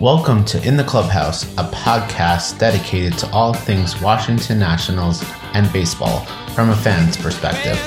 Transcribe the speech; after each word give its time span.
Welcome 0.00 0.44
to 0.46 0.66
In 0.66 0.76
the 0.76 0.82
Clubhouse, 0.82 1.44
a 1.56 1.62
podcast 1.70 2.58
dedicated 2.58 3.16
to 3.18 3.30
all 3.30 3.54
things 3.54 4.00
Washington 4.02 4.58
Nationals 4.58 5.24
and 5.52 5.72
baseball 5.72 6.24
from 6.52 6.70
a 6.70 6.74
fan's 6.76 7.16
perspective. 7.16 7.78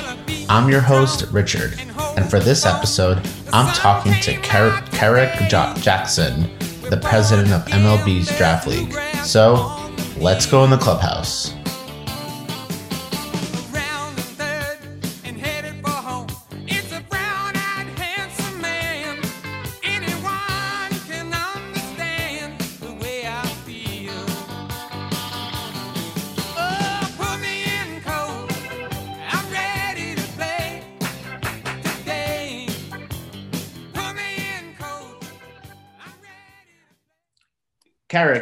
I'm 0.47 0.69
your 0.69 0.79
host, 0.79 1.25
Richard, 1.33 1.73
and 2.15 2.27
for 2.29 2.39
this 2.39 2.65
episode, 2.65 3.17
I'm 3.51 3.73
talking 3.73 4.13
to 4.21 4.37
Kerrick 4.37 5.49
Jackson, 5.49 6.43
the 6.89 6.99
president 7.03 7.51
of 7.51 7.65
MLB's 7.65 8.35
Draft 8.37 8.67
League. 8.67 8.93
So, 9.25 9.91
let's 10.17 10.45
go 10.45 10.63
in 10.63 10.69
the 10.69 10.77
clubhouse. 10.77 11.56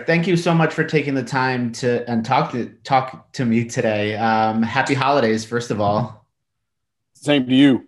Thank 0.05 0.27
you 0.27 0.38
so 0.38 0.54
much 0.54 0.73
for 0.73 0.84
taking 0.84 1.14
the 1.14 1.23
time 1.23 1.72
to 1.73 2.09
and 2.09 2.23
talk 2.23 2.52
to 2.52 2.68
talk 2.84 3.32
to 3.34 3.45
me 3.45 3.66
today. 3.66 4.16
Um, 4.16 4.62
happy 4.62 4.94
holidays, 4.94 5.45
first 5.45 5.72
of 5.72 5.81
all. 5.81 6.28
Same 7.16 7.48
to 7.48 7.55
you. 7.55 7.88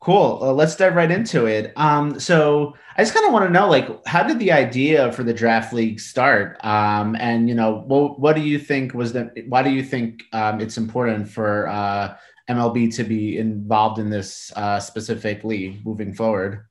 Cool. 0.00 0.38
Uh, 0.40 0.52
let's 0.52 0.76
dive 0.76 0.94
right 0.94 1.10
into 1.10 1.46
it. 1.46 1.72
Um, 1.76 2.20
so 2.20 2.74
I 2.96 3.02
just 3.02 3.12
kind 3.12 3.26
of 3.26 3.32
want 3.32 3.44
to 3.44 3.50
know, 3.50 3.68
like, 3.68 3.88
how 4.06 4.22
did 4.22 4.38
the 4.38 4.52
idea 4.52 5.10
for 5.12 5.24
the 5.24 5.34
draft 5.34 5.72
league 5.72 6.00
start? 6.00 6.64
Um, 6.64 7.16
and 7.18 7.48
you 7.48 7.54
know, 7.54 7.82
what, 7.86 8.20
what 8.20 8.36
do 8.36 8.42
you 8.42 8.58
think 8.58 8.94
was 8.94 9.12
the? 9.12 9.30
Why 9.48 9.62
do 9.62 9.70
you 9.70 9.82
think 9.82 10.22
um, 10.32 10.60
it's 10.60 10.76
important 10.76 11.28
for 11.28 11.68
uh, 11.68 12.16
MLB 12.48 12.94
to 12.96 13.04
be 13.04 13.38
involved 13.38 13.98
in 13.98 14.10
this 14.10 14.52
uh, 14.56 14.80
specific 14.80 15.44
league 15.44 15.84
moving 15.84 16.14
forward? 16.14 16.66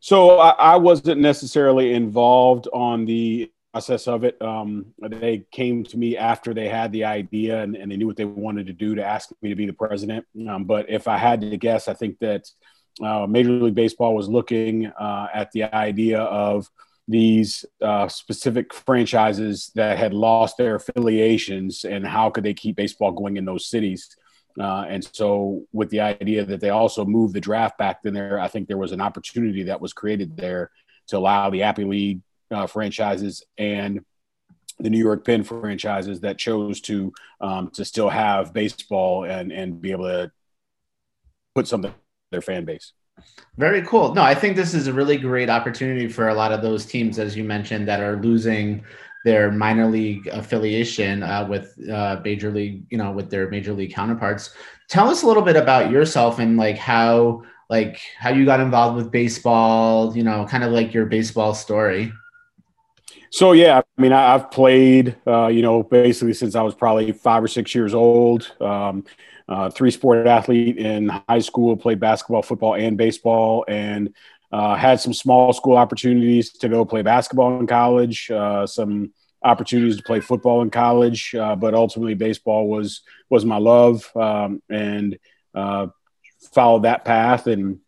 So 0.00 0.38
I, 0.38 0.50
I, 0.50 0.76
wasn't 0.76 1.20
necessarily 1.20 1.92
involved 1.92 2.68
on 2.72 3.04
the 3.04 3.50
process 3.78 4.08
of 4.08 4.24
it. 4.24 4.40
Um, 4.42 4.86
they 4.98 5.44
came 5.52 5.84
to 5.84 5.96
me 5.96 6.16
after 6.16 6.52
they 6.52 6.68
had 6.68 6.90
the 6.90 7.04
idea 7.04 7.62
and, 7.62 7.76
and, 7.76 7.92
they 7.92 7.96
knew 7.96 8.08
what 8.08 8.16
they 8.16 8.24
wanted 8.24 8.66
to 8.66 8.72
do 8.72 8.96
to 8.96 9.04
ask 9.04 9.30
me 9.40 9.50
to 9.50 9.54
be 9.54 9.66
the 9.66 9.72
president. 9.72 10.26
Um, 10.48 10.64
but 10.64 10.90
if 10.90 11.06
I 11.06 11.16
had 11.16 11.40
to 11.42 11.56
guess, 11.56 11.86
I 11.86 11.94
think 11.94 12.18
that 12.18 12.50
uh, 13.00 13.28
Major 13.28 13.50
League 13.50 13.76
Baseball 13.76 14.16
was 14.16 14.28
looking 14.28 14.86
uh, 14.86 15.28
at 15.32 15.52
the 15.52 15.62
idea 15.62 16.18
of 16.22 16.68
these 17.06 17.64
uh, 17.80 18.08
specific 18.08 18.74
franchises 18.74 19.70
that 19.76 19.96
had 19.96 20.12
lost 20.12 20.56
their 20.56 20.74
affiliations 20.74 21.84
and 21.84 22.04
how 22.04 22.30
could 22.30 22.42
they 22.42 22.54
keep 22.54 22.74
baseball 22.74 23.12
going 23.12 23.36
in 23.36 23.44
those 23.44 23.70
cities. 23.70 24.16
Uh, 24.58 24.86
and 24.88 25.08
so, 25.12 25.62
with 25.72 25.88
the 25.90 26.00
idea 26.00 26.44
that 26.44 26.60
they 26.60 26.70
also 26.70 27.04
moved 27.04 27.32
the 27.32 27.40
draft 27.40 27.78
back 27.78 28.00
in 28.04 28.12
there, 28.12 28.40
I 28.40 28.48
think 28.48 28.66
there 28.66 28.76
was 28.76 28.90
an 28.90 29.00
opportunity 29.00 29.62
that 29.64 29.80
was 29.80 29.92
created 29.92 30.36
there 30.36 30.72
to 31.06 31.16
allow 31.16 31.48
the 31.48 31.62
Appy 31.62 31.84
League 31.84 32.22
uh, 32.50 32.66
franchises 32.66 33.42
and 33.56 34.04
the 34.80 34.90
New 34.90 34.98
York 34.98 35.24
Penn 35.24 35.42
franchises 35.42 36.20
that 36.20 36.38
chose 36.38 36.80
to 36.82 37.12
um, 37.40 37.70
to 37.70 37.84
still 37.84 38.08
have 38.08 38.52
baseball 38.52 39.24
and 39.24 39.52
and 39.52 39.80
be 39.80 39.90
able 39.90 40.04
to 40.04 40.30
put 41.54 41.66
something 41.66 41.92
their 42.30 42.42
fan 42.42 42.64
base. 42.64 42.92
Very 43.56 43.82
cool. 43.82 44.14
No, 44.14 44.22
I 44.22 44.34
think 44.34 44.54
this 44.54 44.74
is 44.74 44.86
a 44.86 44.92
really 44.92 45.16
great 45.16 45.50
opportunity 45.50 46.06
for 46.06 46.28
a 46.28 46.34
lot 46.34 46.52
of 46.52 46.62
those 46.62 46.86
teams, 46.86 47.18
as 47.18 47.36
you 47.36 47.42
mentioned, 47.42 47.88
that 47.88 48.00
are 48.00 48.16
losing 48.22 48.84
their 49.24 49.50
minor 49.50 49.88
league 49.88 50.28
affiliation 50.28 51.24
uh, 51.24 51.44
with 51.48 51.76
uh, 51.90 52.20
major 52.24 52.52
league, 52.52 52.84
you 52.90 52.98
know, 52.98 53.10
with 53.10 53.30
their 53.30 53.50
major 53.50 53.72
league 53.72 53.92
counterparts. 53.92 54.54
Tell 54.88 55.08
us 55.08 55.22
a 55.22 55.26
little 55.26 55.42
bit 55.42 55.56
about 55.56 55.90
yourself 55.90 56.38
and 56.38 56.56
like 56.56 56.78
how 56.78 57.42
like 57.68 58.00
how 58.16 58.30
you 58.30 58.44
got 58.44 58.60
involved 58.60 58.96
with 58.96 59.10
baseball. 59.10 60.16
You 60.16 60.22
know, 60.22 60.46
kind 60.46 60.62
of 60.62 60.70
like 60.70 60.94
your 60.94 61.06
baseball 61.06 61.54
story. 61.54 62.12
So 63.30 63.52
yeah, 63.52 63.78
I 63.78 64.00
mean, 64.00 64.12
I, 64.12 64.32
have 64.32 64.50
played, 64.50 65.16
uh, 65.26 65.48
you 65.48 65.62
know, 65.62 65.82
basically 65.82 66.34
since 66.34 66.54
I 66.54 66.62
was 66.62 66.74
probably 66.74 67.12
five 67.12 67.42
or 67.42 67.48
six 67.48 67.74
years 67.74 67.94
old. 67.94 68.52
Um, 68.60 69.04
uh, 69.48 69.70
three 69.70 69.90
sport 69.90 70.26
athlete 70.26 70.76
in 70.76 71.08
high 71.28 71.38
school, 71.38 71.76
played 71.76 71.98
basketball, 71.98 72.42
football, 72.42 72.74
and 72.74 72.98
baseball, 72.98 73.64
and 73.66 74.14
uh, 74.52 74.74
had 74.74 75.00
some 75.00 75.14
small 75.14 75.52
school 75.52 75.76
opportunities 75.76 76.52
to 76.52 76.68
go 76.68 76.84
play 76.84 77.02
basketball 77.02 77.58
in 77.58 77.66
college, 77.66 78.30
uh, 78.30 78.66
some 78.66 79.12
opportunities 79.42 79.96
to 79.96 80.02
play 80.02 80.20
football 80.20 80.62
in 80.62 80.70
college, 80.70 81.34
uh, 81.34 81.56
but 81.56 81.74
ultimately 81.74 82.14
baseball 82.14 82.68
was 82.68 83.02
was 83.30 83.44
my 83.44 83.56
love, 83.58 84.10
um, 84.16 84.62
and 84.68 85.18
uh, 85.54 85.86
followed 86.52 86.82
that 86.82 87.04
path. 87.04 87.46
And 87.46 87.80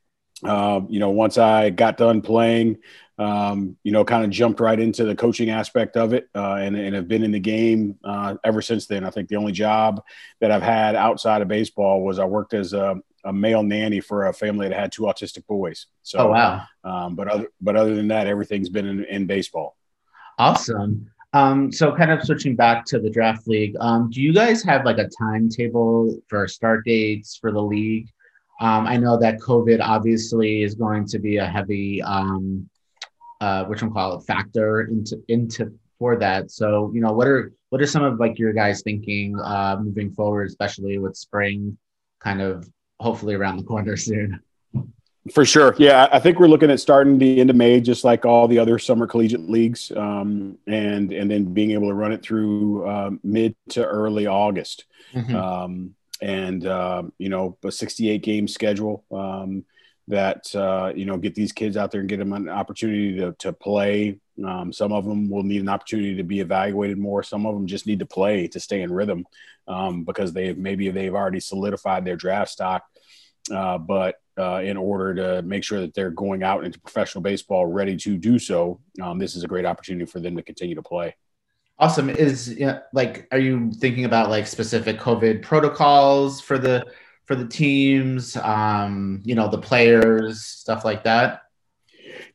uh, 0.43 0.81
you 0.89 1.01
know, 1.01 1.11
once 1.11 1.39
I 1.39 1.71
got 1.71 1.99
done 1.99 2.23
playing, 2.23 2.79
um, 3.21 3.77
you 3.83 3.93
know, 3.93 4.05
kind 4.05 4.25
of 4.25 4.31
jumped 4.31 4.61
right 4.61 4.81
into 4.81 5.05
the 5.05 5.15
coaching 5.15 5.51
aspect 5.51 5.97
of 5.97 6.13
it, 6.15 6.29
uh, 6.35 6.55
and, 6.55 6.77
and 6.77 6.95
have 6.95 7.07
been 7.07 7.23
in 7.23 7.31
the 7.31 7.41
game 7.41 7.97
ever 8.45 8.63
since 8.63 8.87
then. 8.87 9.05
I 9.05 9.11
think 9.11 9.29
the 9.29 9.37
only 9.37 9.53
job 9.53 10.03
that 10.41 10.51
I've 10.51 10.63
had 10.63 10.97
outside 10.97 11.43
of 11.43 11.49
baseball 11.49 12.03
was 12.03 12.19
I 12.19 12.25
worked 12.25 12.55
as 12.55 12.73
a 12.73 12.97
a 13.25 13.33
male 13.33 13.63
nanny 13.63 14.01
for 14.01 14.27
a 14.27 14.33
family 14.33 14.69
that 14.69 14.79
had 14.79 14.93
two 14.93 15.03
autistic 15.03 15.47
boys. 15.47 15.87
So, 16.03 16.19
oh 16.19 16.29
wow! 16.29 16.63
Um, 16.85 17.15
but 17.15 17.29
other 17.29 17.49
but 17.61 17.77
other 17.77 17.95
than 17.95 18.09
that, 18.09 18.27
everything's 18.27 18.69
been 18.69 18.87
in, 18.87 19.05
in 19.05 19.27
baseball. 19.27 19.77
Awesome. 20.39 21.11
Um, 21.33 21.71
so, 21.71 21.95
kind 21.95 22.11
of 22.11 22.23
switching 22.25 22.57
back 22.57 22.85
to 22.87 22.99
the 22.99 23.11
draft 23.11 23.47
league, 23.47 23.77
um, 23.81 24.11
do 24.11 24.21
you 24.21 24.33
guys 24.33 24.63
have 24.65 24.85
like 24.85 24.99
a 24.99 25.09
timetable 25.09 26.19
for 26.29 26.49
start 26.49 26.85
dates 26.85 27.37
for 27.37 27.53
the 27.53 27.63
league? 27.63 28.09
Um, 28.61 28.87
I 28.87 28.97
know 28.97 29.19
that 29.19 29.39
COVID 29.39 29.81
obviously 29.81 30.63
is 30.63 30.75
going 30.75 31.07
to 31.07 31.19
be 31.19 31.39
a 31.39 31.47
heavy, 31.47 32.03
um, 32.03 32.69
uh, 33.41 33.65
which 33.65 33.83
I'm 33.83 33.93
call 33.93 34.19
it 34.19 34.25
factor 34.25 34.83
into 34.83 35.23
into 35.29 35.73
for 35.99 36.17
that. 36.17 36.51
So, 36.51 36.91
you 36.95 37.01
know, 37.01 37.13
what 37.13 37.27
are 37.27 37.53
what 37.69 37.81
are 37.81 37.87
some 37.87 38.03
of 38.03 38.19
like 38.19 38.39
your 38.39 38.53
guys 38.53 38.83
thinking 38.83 39.39
uh, 39.39 39.77
moving 39.81 40.13
forward, 40.13 40.49
especially 40.49 40.99
with 40.99 41.17
spring 41.17 41.79
kind 42.21 42.41
of 42.41 42.69
hopefully 43.01 43.35
around 43.35 43.57
the 43.57 43.65
corner 43.65 43.97
soon. 44.09 44.41
For 45.33 45.45
sure. 45.45 45.75
Yeah. 45.79 46.09
I 46.11 46.19
think 46.19 46.39
we're 46.39 46.49
looking 46.49 46.71
at 46.71 46.81
starting 46.81 47.19
the 47.19 47.41
end 47.41 47.51
of 47.51 47.57
May, 47.57 47.81
just 47.81 48.05
like 48.05 48.25
all 48.25 48.49
the 48.49 48.59
other 48.59 48.79
summer 48.79 49.07
collegiate 49.07 49.49
leagues, 49.49 49.93
um, 49.95 50.57
and, 50.67 51.13
and 51.13 51.31
then 51.31 51.53
being 51.53 51.73
able 51.73 51.89
to 51.89 51.95
run 51.95 52.13
it 52.13 52.23
through 52.23 52.87
uh, 52.87 53.11
mid 53.23 53.55
to 53.71 53.85
early 53.85 54.27
August. 54.27 54.87
Mm-hmm. 55.13 55.37
Um, 55.37 55.95
and, 56.23 56.67
uh, 56.67 57.03
you 57.19 57.29
know, 57.29 57.59
a 57.65 57.71
68 57.71 58.23
game 58.23 58.49
schedule 58.49 59.05
um, 59.13 59.65
that, 60.11 60.55
uh, 60.55 60.93
you 60.95 61.05
know, 61.05 61.17
get 61.17 61.35
these 61.35 61.53
kids 61.53 61.77
out 61.77 61.91
there 61.91 62.01
and 62.01 62.09
get 62.09 62.19
them 62.19 62.33
an 62.33 62.49
opportunity 62.49 63.17
to, 63.17 63.33
to 63.39 63.53
play. 63.53 64.19
Um, 64.47 64.73
some 64.73 64.93
of 64.93 65.05
them 65.05 65.31
will 65.31 65.43
need 65.43 65.61
an 65.61 65.69
opportunity 65.69 66.17
to 66.17 66.23
be 66.23 66.41
evaluated 66.41 66.99
more. 66.99 67.23
Some 67.23 67.47
of 67.47 67.55
them 67.55 67.67
just 67.67 67.87
need 67.87 67.99
to 68.01 68.07
play 68.07 68.47
to 68.49 68.61
stay 68.61 68.83
in 68.83 68.93
rhythm 68.93 69.25
um, 69.69 70.05
because 70.05 70.33
they've 70.33 70.57
maybe 70.57 70.91
they've 70.91 71.15
already 71.15 71.41
solidified 71.41 72.05
their 72.05 72.17
draft 72.17 72.51
stock 72.51 72.85
uh, 73.51 73.79
but 73.79 74.17
uh, 74.39 74.61
in 74.63 74.77
order 74.77 75.15
to 75.15 75.43
make 75.43 75.65
sure 75.65 75.81
that 75.81 75.95
they're 75.95 76.11
going 76.11 76.43
out 76.43 76.65
into 76.65 76.81
professional 76.81 77.23
baseball 77.23 77.67
ready 77.67 77.97
to 77.97 78.17
do 78.17 78.39
so, 78.39 78.81
um, 79.03 79.19
this 79.19 79.37
is 79.37 79.45
a 79.45 79.49
great 79.49 79.67
opportunity 79.67 80.07
for 80.07 80.21
them 80.21 80.37
to 80.37 80.43
continue 80.43 80.75
to 80.75 80.83
play. 80.83 81.15
Awesome. 81.79 82.11
Is 82.11 82.53
yeah, 82.53 82.81
like, 82.93 83.27
are 83.33 83.39
you 83.39 83.73
thinking 83.73 84.05
about 84.05 84.29
like 84.29 84.47
specific 84.47 84.99
COVID 84.99 85.43
protocols 85.43 86.41
for 86.41 86.59
the 86.59 86.87
for 87.31 87.37
the 87.37 87.47
teams? 87.47 88.37
Um, 88.39 89.23
you 89.25 89.37
know, 89.37 89.47
the 89.47 89.57
players, 89.57 90.43
stuff 90.43 90.85
like 90.85 91.05
that. 91.05 91.43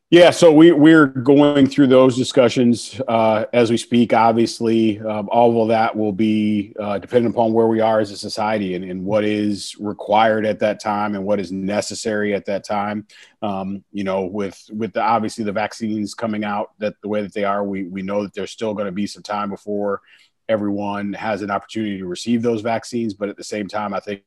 Yeah, 0.10 0.30
so 0.30 0.54
we 0.54 0.72
we're 0.72 1.08
going 1.08 1.68
through 1.68 1.88
those 1.88 2.16
discussions 2.16 3.02
uh, 3.10 3.44
as 3.52 3.70
we 3.70 3.76
speak. 3.76 4.14
Obviously, 4.14 5.02
um, 5.02 5.28
all 5.30 5.62
of 5.62 5.68
that 5.68 5.94
will 5.94 6.14
be 6.14 6.74
uh, 6.80 6.98
dependent 7.00 7.36
upon 7.36 7.52
where 7.52 7.68
we 7.68 7.82
are 7.82 8.00
as 8.00 8.12
a 8.12 8.16
society 8.16 8.76
and, 8.76 8.86
and, 8.86 9.04
what 9.04 9.26
is 9.26 9.76
required 9.80 10.46
at 10.46 10.60
that 10.60 10.80
time 10.80 11.16
and 11.16 11.26
what 11.26 11.42
is 11.42 11.52
necessary 11.52 12.34
at 12.34 12.46
that 12.46 12.64
time. 12.64 13.06
Um, 13.42 13.84
you 13.92 14.06
know, 14.06 14.24
with 14.28 14.64
with 14.72 14.94
the 14.94 15.02
obviously 15.02 15.44
the 15.44 15.52
vaccines 15.52 16.14
coming 16.14 16.46
out 16.46 16.70
that 16.78 16.94
the 17.02 17.10
way 17.10 17.22
that 17.22 17.34
they 17.34 17.44
are, 17.44 17.66
we 17.66 17.84
we 17.84 18.02
know 18.02 18.24
that 18.24 18.34
there's 18.34 18.52
still 18.52 18.74
going 18.74 18.86
to 18.86 18.94
be 18.94 19.08
some 19.08 19.24
time 19.24 19.50
before 19.50 20.02
everyone 20.48 21.12
has 21.12 21.42
an 21.42 21.52
opportunity 21.52 21.98
to 21.98 22.06
receive 22.06 22.42
those 22.42 22.62
vaccines. 22.62 23.14
But 23.14 23.28
at 23.28 23.36
the 23.36 23.44
same 23.44 23.68
time, 23.68 23.94
I 23.94 24.00
think 24.00 24.22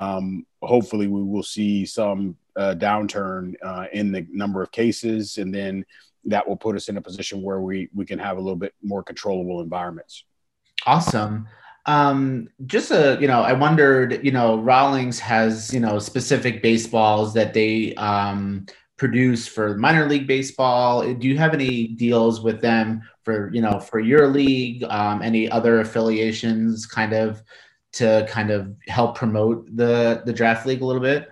um, 0.00 0.46
hopefully 0.62 1.06
we 1.06 1.22
will 1.22 1.42
see 1.42 1.86
some 1.86 2.36
uh, 2.56 2.74
downturn 2.76 3.54
uh, 3.62 3.86
in 3.92 4.12
the 4.12 4.26
number 4.30 4.62
of 4.62 4.70
cases, 4.70 5.38
and 5.38 5.54
then 5.54 5.84
that 6.24 6.46
will 6.46 6.56
put 6.56 6.76
us 6.76 6.88
in 6.88 6.96
a 6.96 7.02
position 7.02 7.42
where 7.42 7.60
we 7.60 7.88
we 7.94 8.04
can 8.04 8.18
have 8.18 8.36
a 8.36 8.40
little 8.40 8.56
bit 8.56 8.74
more 8.82 9.02
controllable 9.02 9.60
environments. 9.60 10.24
Awesome. 10.86 11.48
Um, 11.86 12.48
just 12.66 12.90
a 12.90 13.18
you 13.20 13.26
know, 13.26 13.42
I 13.42 13.52
wondered, 13.52 14.24
you 14.24 14.32
know, 14.32 14.56
Rawlings 14.58 15.18
has 15.20 15.72
you 15.72 15.80
know 15.80 15.98
specific 15.98 16.62
baseballs 16.62 17.34
that 17.34 17.52
they 17.54 17.94
um, 17.94 18.66
produce 18.96 19.46
for 19.46 19.76
minor 19.76 20.08
league 20.08 20.26
baseball? 20.26 21.02
Do 21.12 21.26
you 21.28 21.36
have 21.36 21.54
any 21.54 21.88
deals 21.88 22.40
with 22.40 22.60
them 22.60 23.02
for 23.22 23.50
you 23.52 23.60
know 23.60 23.80
for 23.80 24.00
your 24.00 24.28
league? 24.28 24.84
Um, 24.84 25.22
any 25.22 25.50
other 25.50 25.80
affiliations, 25.80 26.86
kind 26.86 27.12
of 27.12 27.42
to 27.94 28.26
kind 28.28 28.50
of 28.50 28.74
help 28.88 29.16
promote 29.16 29.74
the 29.76 30.22
the 30.24 30.32
draft 30.32 30.66
league 30.66 30.82
a 30.82 30.86
little 30.86 31.02
bit? 31.02 31.28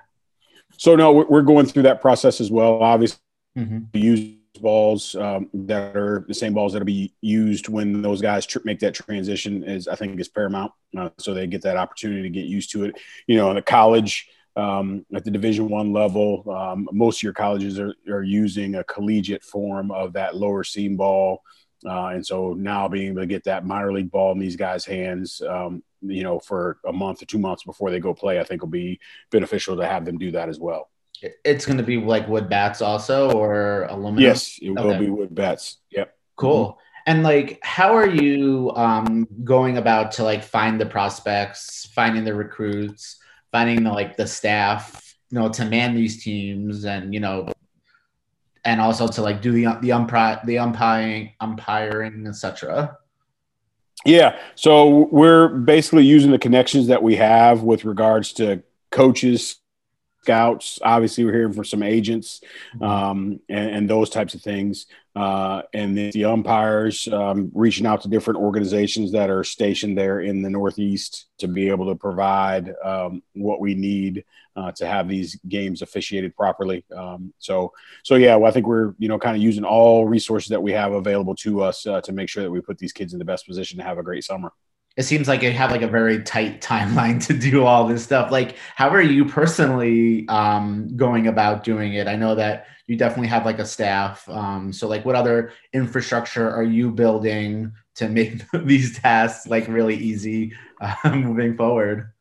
So 0.76 0.96
no, 0.96 1.12
we're 1.12 1.42
going 1.42 1.66
through 1.66 1.82
that 1.84 2.00
process 2.00 2.40
as 2.40 2.50
well. 2.50 2.82
Obviously, 2.82 3.20
mm-hmm. 3.56 3.96
use 3.96 4.36
balls 4.60 5.14
um, 5.16 5.48
that 5.52 5.96
are 5.96 6.24
the 6.28 6.34
same 6.34 6.54
balls 6.54 6.72
that'll 6.72 6.86
be 6.86 7.12
used 7.20 7.68
when 7.68 8.02
those 8.02 8.20
guys 8.20 8.46
tr- 8.46 8.58
make 8.64 8.78
that 8.80 8.94
transition 8.94 9.64
is 9.64 9.88
I 9.88 9.96
think 9.96 10.18
is 10.20 10.28
paramount. 10.28 10.72
Uh, 10.96 11.10
so 11.18 11.34
they 11.34 11.46
get 11.46 11.62
that 11.62 11.76
opportunity 11.76 12.22
to 12.22 12.30
get 12.30 12.46
used 12.46 12.70
to 12.72 12.84
it. 12.84 12.94
You 13.26 13.36
know, 13.36 13.50
in 13.50 13.56
the 13.56 13.62
college 13.62 14.28
um, 14.56 15.04
at 15.14 15.24
the 15.24 15.30
Division 15.30 15.68
One 15.68 15.92
level, 15.92 16.44
um, 16.50 16.88
most 16.92 17.18
of 17.18 17.22
your 17.24 17.32
colleges 17.32 17.78
are, 17.78 17.94
are 18.08 18.22
using 18.22 18.76
a 18.76 18.84
collegiate 18.84 19.42
form 19.42 19.90
of 19.90 20.12
that 20.14 20.36
lower 20.36 20.64
seam 20.64 20.96
ball. 20.96 21.42
Uh, 21.84 22.08
and 22.08 22.24
so 22.24 22.52
now 22.52 22.86
being 22.86 23.08
able 23.08 23.20
to 23.20 23.26
get 23.26 23.44
that 23.44 23.66
minor 23.66 23.92
league 23.92 24.10
ball 24.10 24.32
in 24.32 24.38
these 24.38 24.56
guys' 24.56 24.84
hands, 24.84 25.42
um, 25.42 25.82
you 26.02 26.22
know, 26.22 26.38
for 26.38 26.78
a 26.86 26.92
month 26.92 27.22
or 27.22 27.26
two 27.26 27.38
months 27.38 27.64
before 27.64 27.90
they 27.90 28.00
go 28.00 28.14
play, 28.14 28.40
I 28.40 28.44
think 28.44 28.62
will 28.62 28.68
be 28.68 29.00
beneficial 29.30 29.76
to 29.76 29.86
have 29.86 30.04
them 30.04 30.18
do 30.18 30.30
that 30.32 30.48
as 30.48 30.58
well. 30.58 30.90
It's 31.44 31.64
going 31.64 31.78
to 31.78 31.84
be 31.84 31.98
like 31.98 32.26
wood 32.28 32.48
bats 32.48 32.82
also, 32.82 33.30
or 33.30 33.84
aluminum. 33.84 34.24
Yes, 34.24 34.58
it 34.60 34.70
will 34.70 34.98
be 34.98 35.08
wood 35.08 35.34
bats. 35.34 35.78
Yep. 35.90 36.14
Cool. 36.36 36.66
Mm-hmm. 36.66 36.78
And 37.06 37.22
like, 37.22 37.58
how 37.62 37.94
are 37.96 38.08
you 38.08 38.72
um, 38.76 39.26
going 39.44 39.76
about 39.76 40.12
to 40.12 40.24
like 40.24 40.42
find 40.42 40.80
the 40.80 40.86
prospects, 40.86 41.88
finding 41.94 42.24
the 42.24 42.34
recruits, 42.34 43.20
finding 43.50 43.84
the 43.84 43.90
like 43.90 44.16
the 44.16 44.26
staff, 44.26 45.16
you 45.30 45.38
know, 45.38 45.48
to 45.48 45.64
man 45.64 45.94
these 45.94 46.22
teams, 46.22 46.84
and 46.84 47.12
you 47.14 47.20
know, 47.20 47.48
and 48.64 48.80
also 48.80 49.06
to 49.08 49.22
like 49.22 49.42
do 49.42 49.52
the 49.52 49.78
the 49.80 49.92
umpire, 49.92 50.40
the 50.44 50.58
umpiring, 50.58 51.32
umpiring, 51.40 52.26
etc. 52.26 52.96
Yeah. 54.04 54.38
So 54.54 55.08
we're 55.10 55.48
basically 55.48 56.04
using 56.04 56.30
the 56.30 56.38
connections 56.38 56.88
that 56.88 57.02
we 57.02 57.16
have 57.16 57.62
with 57.62 57.84
regards 57.84 58.32
to 58.34 58.62
coaches, 58.90 59.56
scouts. 60.22 60.78
Obviously, 60.82 61.24
we're 61.24 61.32
hearing 61.32 61.52
from 61.52 61.64
some 61.64 61.82
agents 61.82 62.40
mm-hmm. 62.74 62.84
um, 62.84 63.40
and, 63.48 63.70
and, 63.70 63.90
those 63.90 64.10
types 64.10 64.34
of 64.34 64.42
things. 64.42 64.86
Uh, 65.14 65.60
and 65.74 65.96
the, 65.96 66.10
the 66.12 66.24
umpires 66.24 67.06
um, 67.08 67.50
reaching 67.54 67.84
out 67.84 68.00
to 68.00 68.08
different 68.08 68.40
organizations 68.40 69.12
that 69.12 69.28
are 69.28 69.44
stationed 69.44 69.96
there 69.96 70.20
in 70.20 70.40
the 70.40 70.48
Northeast 70.48 71.26
to 71.38 71.46
be 71.46 71.68
able 71.68 71.86
to 71.86 71.94
provide 71.94 72.72
um, 72.82 73.22
what 73.34 73.60
we 73.60 73.74
need 73.74 74.24
uh, 74.56 74.72
to 74.72 74.86
have 74.86 75.08
these 75.08 75.38
games 75.48 75.82
officiated 75.82 76.34
properly. 76.34 76.84
Um, 76.96 77.32
so, 77.38 77.72
so 78.02 78.14
yeah, 78.14 78.36
well, 78.36 78.48
I 78.48 78.52
think 78.52 78.66
we're 78.66 78.94
you 78.98 79.08
know 79.08 79.18
kind 79.18 79.36
of 79.36 79.42
using 79.42 79.64
all 79.64 80.06
resources 80.06 80.48
that 80.48 80.62
we 80.62 80.72
have 80.72 80.92
available 80.92 81.34
to 81.36 81.62
us 81.62 81.86
uh, 81.86 82.00
to 82.02 82.12
make 82.12 82.30
sure 82.30 82.42
that 82.42 82.50
we 82.50 82.60
put 82.62 82.78
these 82.78 82.92
kids 82.92 83.12
in 83.12 83.18
the 83.18 83.24
best 83.24 83.46
position 83.46 83.78
to 83.78 83.84
have 83.84 83.98
a 83.98 84.02
great 84.02 84.24
summer 84.24 84.52
it 84.96 85.04
seems 85.04 85.28
like 85.28 85.42
you 85.42 85.50
have 85.52 85.70
like 85.70 85.82
a 85.82 85.88
very 85.88 86.22
tight 86.22 86.60
timeline 86.60 87.24
to 87.26 87.34
do 87.34 87.64
all 87.64 87.86
this 87.86 88.04
stuff. 88.04 88.30
Like 88.30 88.56
how 88.74 88.88
are 88.90 89.02
you 89.02 89.24
personally 89.24 90.28
um, 90.28 90.94
going 90.96 91.26
about 91.26 91.64
doing 91.64 91.94
it? 91.94 92.06
I 92.06 92.16
know 92.16 92.34
that 92.34 92.66
you 92.86 92.96
definitely 92.96 93.28
have 93.28 93.46
like 93.46 93.58
a 93.58 93.64
staff 93.64 94.28
um, 94.28 94.72
so 94.72 94.86
like 94.86 95.04
what 95.04 95.14
other 95.14 95.52
infrastructure 95.72 96.50
are 96.50 96.62
you 96.62 96.90
building 96.90 97.72
to 97.94 98.08
make 98.08 98.42
these 98.64 98.98
tasks 98.98 99.46
like 99.46 99.66
really 99.68 99.96
easy 99.96 100.52
uh, 100.80 100.94
moving 101.14 101.56
forward 101.56 102.11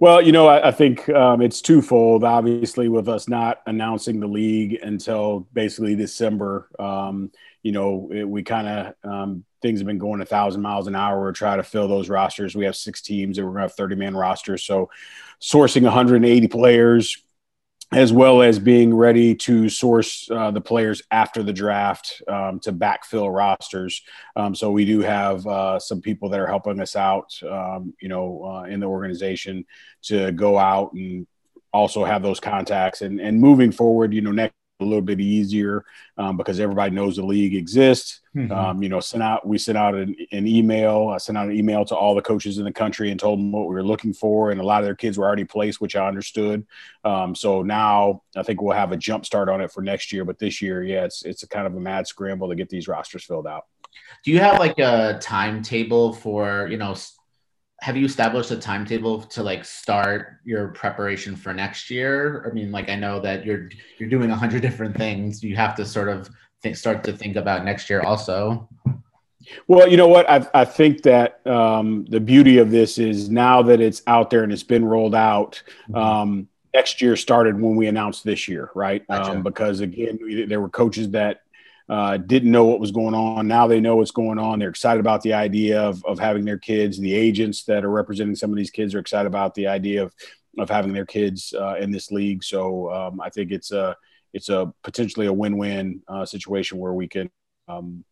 well, 0.00 0.22
you 0.22 0.30
know, 0.30 0.46
I, 0.46 0.68
I 0.68 0.70
think 0.70 1.08
um, 1.08 1.42
it's 1.42 1.60
twofold. 1.60 2.22
Obviously, 2.22 2.88
with 2.88 3.08
us 3.08 3.28
not 3.28 3.62
announcing 3.66 4.20
the 4.20 4.28
league 4.28 4.78
until 4.82 5.40
basically 5.52 5.96
December, 5.96 6.68
um, 6.78 7.32
you 7.62 7.72
know, 7.72 8.08
it, 8.12 8.24
we 8.24 8.44
kind 8.44 8.68
of 8.68 9.10
um, 9.10 9.44
things 9.60 9.80
have 9.80 9.86
been 9.86 9.98
going 9.98 10.20
a 10.20 10.24
thousand 10.24 10.62
miles 10.62 10.86
an 10.86 10.94
hour. 10.94 11.20
We're 11.20 11.32
trying 11.32 11.58
to 11.58 11.64
fill 11.64 11.88
those 11.88 12.08
rosters. 12.08 12.54
We 12.54 12.64
have 12.64 12.76
six 12.76 13.02
teams, 13.02 13.38
and 13.38 13.46
we're 13.46 13.54
going 13.54 13.62
to 13.62 13.68
have 13.68 13.74
thirty 13.74 13.96
man 13.96 14.16
rosters. 14.16 14.62
So, 14.62 14.88
sourcing 15.40 15.82
180 15.82 16.46
players, 16.46 17.24
as 17.92 18.12
well 18.12 18.42
as 18.42 18.58
being 18.58 18.94
ready 18.94 19.34
to 19.34 19.68
source 19.68 20.28
uh, 20.30 20.50
the 20.50 20.60
players 20.60 21.02
after 21.10 21.42
the 21.42 21.52
draft 21.52 22.20
um, 22.28 22.60
to 22.60 22.72
backfill 22.72 23.34
rosters. 23.34 24.02
Um, 24.36 24.54
so 24.54 24.70
we 24.70 24.84
do 24.84 25.00
have 25.00 25.46
uh, 25.46 25.78
some 25.78 26.02
people 26.02 26.28
that 26.28 26.40
are 26.40 26.46
helping 26.46 26.80
us 26.80 26.96
out, 26.96 27.32
um, 27.48 27.94
you 28.00 28.08
know, 28.08 28.44
uh, 28.44 28.62
in 28.64 28.80
the 28.80 28.86
organization 28.86 29.64
to 30.02 30.32
go 30.32 30.58
out 30.58 30.92
and 30.92 31.26
also 31.72 32.04
have 32.04 32.22
those 32.22 32.40
contacts 32.40 33.00
and, 33.00 33.20
and 33.20 33.40
moving 33.40 33.72
forward, 33.72 34.12
you 34.12 34.20
know, 34.20 34.32
next 34.32 34.57
a 34.80 34.84
little 34.84 35.02
bit 35.02 35.20
easier 35.20 35.84
um, 36.16 36.36
because 36.36 36.60
everybody 36.60 36.94
knows 36.94 37.16
the 37.16 37.24
league 37.24 37.54
exists. 37.54 38.20
Mm-hmm. 38.36 38.52
Um, 38.52 38.82
you 38.82 38.88
know, 38.88 39.00
sent 39.00 39.22
out 39.22 39.46
we 39.46 39.58
sent 39.58 39.76
out 39.76 39.94
an, 39.94 40.14
an, 40.30 40.46
email. 40.46 41.08
I 41.08 41.18
sent 41.18 41.36
out 41.36 41.48
an 41.48 41.56
email 41.56 41.84
to 41.86 41.96
all 41.96 42.14
the 42.14 42.22
coaches 42.22 42.58
in 42.58 42.64
the 42.64 42.72
country 42.72 43.10
and 43.10 43.18
told 43.18 43.40
them 43.40 43.50
what 43.50 43.68
we 43.68 43.74
were 43.74 43.82
looking 43.82 44.12
for, 44.12 44.50
and 44.50 44.60
a 44.60 44.64
lot 44.64 44.80
of 44.80 44.84
their 44.84 44.94
kids 44.94 45.18
were 45.18 45.24
already 45.24 45.44
placed, 45.44 45.80
which 45.80 45.96
I 45.96 46.06
understood. 46.06 46.64
Um, 47.04 47.34
so 47.34 47.62
now 47.62 48.22
I 48.36 48.42
think 48.42 48.62
we'll 48.62 48.76
have 48.76 48.92
a 48.92 48.96
jump 48.96 49.26
start 49.26 49.48
on 49.48 49.60
it 49.60 49.72
for 49.72 49.82
next 49.82 50.12
year. 50.12 50.24
But 50.24 50.38
this 50.38 50.62
year, 50.62 50.82
yeah, 50.84 51.04
it's 51.04 51.24
it's 51.24 51.42
a 51.42 51.48
kind 51.48 51.66
of 51.66 51.74
a 51.74 51.80
mad 51.80 52.06
scramble 52.06 52.48
to 52.48 52.54
get 52.54 52.68
these 52.68 52.86
rosters 52.86 53.24
filled 53.24 53.46
out. 53.46 53.64
Do 54.24 54.30
you 54.30 54.38
have 54.38 54.58
like 54.58 54.78
a 54.78 55.18
timetable 55.20 56.12
for 56.12 56.68
you 56.70 56.76
know 56.76 56.94
have 57.80 57.96
you 57.96 58.04
established 58.04 58.50
a 58.50 58.56
timetable 58.56 59.22
to 59.22 59.42
like 59.42 59.64
start 59.64 60.38
your 60.44 60.68
preparation 60.68 61.36
for 61.36 61.54
next 61.54 61.90
year? 61.90 62.44
I 62.48 62.52
mean, 62.52 62.72
like 62.72 62.88
I 62.88 62.96
know 62.96 63.20
that 63.20 63.46
you're 63.46 63.70
you're 63.98 64.08
doing 64.08 64.30
a 64.30 64.36
hundred 64.36 64.62
different 64.62 64.96
things. 64.96 65.42
You 65.42 65.54
have 65.56 65.76
to 65.76 65.86
sort 65.86 66.08
of 66.08 66.28
think, 66.62 66.76
start 66.76 67.04
to 67.04 67.12
think 67.12 67.36
about 67.36 67.64
next 67.64 67.88
year 67.88 68.02
also. 68.02 68.68
Well, 69.66 69.88
you 69.88 69.96
know 69.96 70.08
what? 70.08 70.28
I, 70.28 70.46
I 70.52 70.64
think 70.64 71.02
that 71.02 71.46
um, 71.46 72.04
the 72.06 72.20
beauty 72.20 72.58
of 72.58 72.70
this 72.70 72.98
is 72.98 73.30
now 73.30 73.62
that 73.62 73.80
it's 73.80 74.02
out 74.06 74.30
there 74.30 74.42
and 74.42 74.52
it's 74.52 74.62
been 74.62 74.84
rolled 74.84 75.14
out. 75.14 75.62
Mm-hmm. 75.88 75.94
Um, 75.94 76.48
next 76.74 77.00
year 77.00 77.16
started 77.16 77.58
when 77.60 77.76
we 77.76 77.86
announced 77.86 78.24
this 78.24 78.48
year, 78.48 78.70
right? 78.74 79.06
Gotcha. 79.06 79.32
Um, 79.32 79.42
because 79.42 79.80
again, 79.80 80.18
there 80.48 80.60
were 80.60 80.68
coaches 80.68 81.10
that 81.10 81.42
uh, 81.88 82.16
didn't 82.18 82.50
know 82.50 82.64
what 82.64 82.80
was 82.80 82.90
going 82.90 83.14
on. 83.14 83.48
Now 83.48 83.66
they 83.66 83.80
know 83.80 83.96
what's 83.96 84.10
going 84.10 84.38
on. 84.38 84.58
They're 84.58 84.68
excited 84.68 85.00
about 85.00 85.22
the 85.22 85.32
idea 85.32 85.80
of, 85.80 86.04
of 86.04 86.18
having 86.18 86.44
their 86.44 86.58
kids. 86.58 86.98
The 86.98 87.14
agents 87.14 87.64
that 87.64 87.84
are 87.84 87.90
representing 87.90 88.36
some 88.36 88.50
of 88.50 88.56
these 88.56 88.70
kids 88.70 88.94
are 88.94 88.98
excited 88.98 89.26
about 89.26 89.54
the 89.54 89.68
idea 89.68 90.02
of, 90.02 90.14
of 90.58 90.68
having 90.68 90.92
their 90.92 91.06
kids 91.06 91.54
uh, 91.58 91.76
in 91.76 91.90
this 91.90 92.10
league. 92.10 92.44
So 92.44 92.92
um, 92.92 93.20
I 93.20 93.30
think 93.30 93.52
it's 93.52 93.72
a 93.72 93.96
it's 94.34 94.50
a 94.50 94.72
potentially 94.84 95.26
a 95.26 95.32
win-win 95.32 96.02
uh, 96.06 96.26
situation 96.26 96.78
where 96.78 96.92
we 96.92 97.08
can, 97.08 97.30
um, 97.66 98.04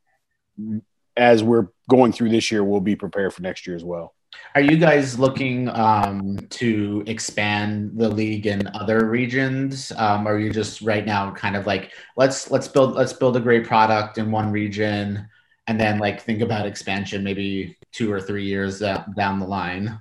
as 1.14 1.42
we're 1.42 1.68
going 1.90 2.12
through 2.12 2.30
this 2.30 2.50
year, 2.50 2.64
we'll 2.64 2.80
be 2.80 2.96
prepared 2.96 3.34
for 3.34 3.42
next 3.42 3.66
year 3.66 3.76
as 3.76 3.84
well. 3.84 4.14
Are 4.54 4.60
you 4.60 4.76
guys 4.78 5.18
looking 5.18 5.68
um, 5.68 6.38
to 6.50 7.04
expand 7.06 7.92
the 7.94 8.08
league 8.08 8.46
in 8.46 8.66
other 8.68 9.06
regions? 9.06 9.92
Um, 9.96 10.26
or 10.26 10.34
are 10.34 10.38
you 10.38 10.50
just 10.50 10.80
right 10.80 11.04
now 11.04 11.30
kind 11.32 11.56
of 11.56 11.66
like 11.66 11.92
let's 12.16 12.50
let's 12.50 12.66
build 12.66 12.94
let's 12.94 13.12
build 13.12 13.36
a 13.36 13.40
great 13.40 13.66
product 13.66 14.16
in 14.16 14.30
one 14.30 14.50
region 14.50 15.28
and 15.66 15.78
then 15.78 15.98
like 15.98 16.22
think 16.22 16.40
about 16.40 16.64
expansion 16.64 17.22
maybe 17.22 17.76
two 17.92 18.10
or 18.10 18.20
three 18.20 18.44
years 18.44 18.80
down 18.80 19.40
the 19.40 19.46
line? 19.46 19.98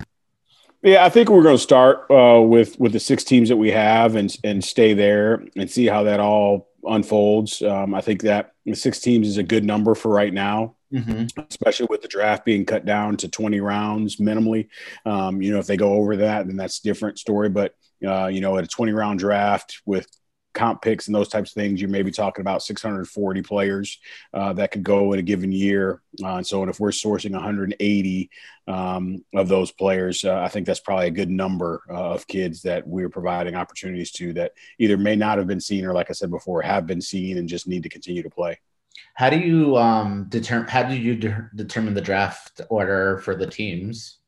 Yeah, 0.82 1.04
I 1.04 1.08
think 1.08 1.28
we're 1.28 1.42
going 1.42 1.56
to 1.56 1.62
start 1.62 2.06
uh, 2.10 2.40
with 2.40 2.78
with 2.78 2.92
the 2.92 3.00
six 3.00 3.24
teams 3.24 3.48
that 3.48 3.56
we 3.56 3.72
have 3.72 4.16
and 4.16 4.34
and 4.44 4.64
stay 4.64 4.94
there 4.94 5.44
and 5.56 5.70
see 5.70 5.86
how 5.86 6.04
that 6.04 6.20
all 6.20 6.68
unfolds. 6.84 7.60
Um, 7.60 7.94
I 7.94 8.00
think 8.00 8.22
that 8.22 8.52
six 8.72 9.00
teams 9.00 9.26
is 9.28 9.36
a 9.36 9.42
good 9.42 9.64
number 9.64 9.94
for 9.94 10.10
right 10.10 10.32
now 10.32 10.75
mm-hmm. 10.92 11.40
especially 11.48 11.86
with 11.90 12.02
the 12.02 12.08
draft 12.08 12.44
being 12.44 12.64
cut 12.64 12.84
down 12.84 13.16
to 13.18 13.28
20 13.28 13.60
rounds 13.60 14.16
minimally. 14.16 14.68
Um, 15.04 15.42
you 15.42 15.52
know, 15.52 15.58
if 15.58 15.66
they 15.66 15.76
go 15.76 15.94
over 15.94 16.16
that, 16.16 16.46
then 16.46 16.56
that's 16.56 16.80
different 16.80 17.18
story. 17.18 17.48
But, 17.48 17.74
uh, 18.06 18.26
you 18.26 18.40
know, 18.40 18.56
at 18.56 18.64
a 18.64 18.68
20 18.68 18.92
round 18.92 19.18
draft 19.18 19.82
with 19.84 20.06
comp 20.56 20.80
picks 20.80 21.06
and 21.06 21.14
those 21.14 21.28
types 21.28 21.50
of 21.50 21.54
things, 21.54 21.80
you 21.80 21.86
may 21.86 22.02
be 22.02 22.10
talking 22.10 22.40
about 22.40 22.62
640 22.62 23.42
players 23.42 23.98
uh, 24.32 24.52
that 24.54 24.72
could 24.72 24.82
go 24.82 25.12
in 25.12 25.18
a 25.20 25.22
given 25.22 25.52
year. 25.52 26.02
Uh, 26.22 26.36
and 26.36 26.46
so, 26.46 26.62
and 26.62 26.70
if 26.70 26.80
we're 26.80 26.90
sourcing 26.90 27.32
180 27.32 28.30
um, 28.66 29.24
of 29.34 29.48
those 29.48 29.70
players, 29.70 30.24
uh, 30.24 30.40
I 30.40 30.48
think 30.48 30.66
that's 30.66 30.80
probably 30.80 31.08
a 31.08 31.12
good 31.12 31.30
number 31.30 31.82
uh, 31.90 32.14
of 32.14 32.26
kids 32.26 32.62
that 32.62 32.88
we're 32.88 33.10
providing 33.10 33.54
opportunities 33.54 34.10
to 34.12 34.32
that 34.32 34.52
either 34.78 34.96
may 34.96 35.14
not 35.14 35.38
have 35.38 35.46
been 35.46 35.60
seen 35.60 35.84
or, 35.84 35.92
like 35.92 36.10
I 36.10 36.14
said 36.14 36.30
before, 36.30 36.62
have 36.62 36.86
been 36.86 37.02
seen 37.02 37.38
and 37.38 37.48
just 37.48 37.68
need 37.68 37.82
to 37.82 37.90
continue 37.90 38.22
to 38.22 38.30
play. 38.30 38.58
How 39.14 39.30
do 39.30 39.38
you 39.38 39.76
um, 39.76 40.26
determine? 40.28 40.68
How 40.68 40.82
do 40.82 40.94
you 40.94 41.16
de- 41.16 41.50
determine 41.54 41.94
the 41.94 42.00
draft 42.00 42.60
order 42.68 43.18
for 43.18 43.34
the 43.34 43.46
teams? 43.46 44.18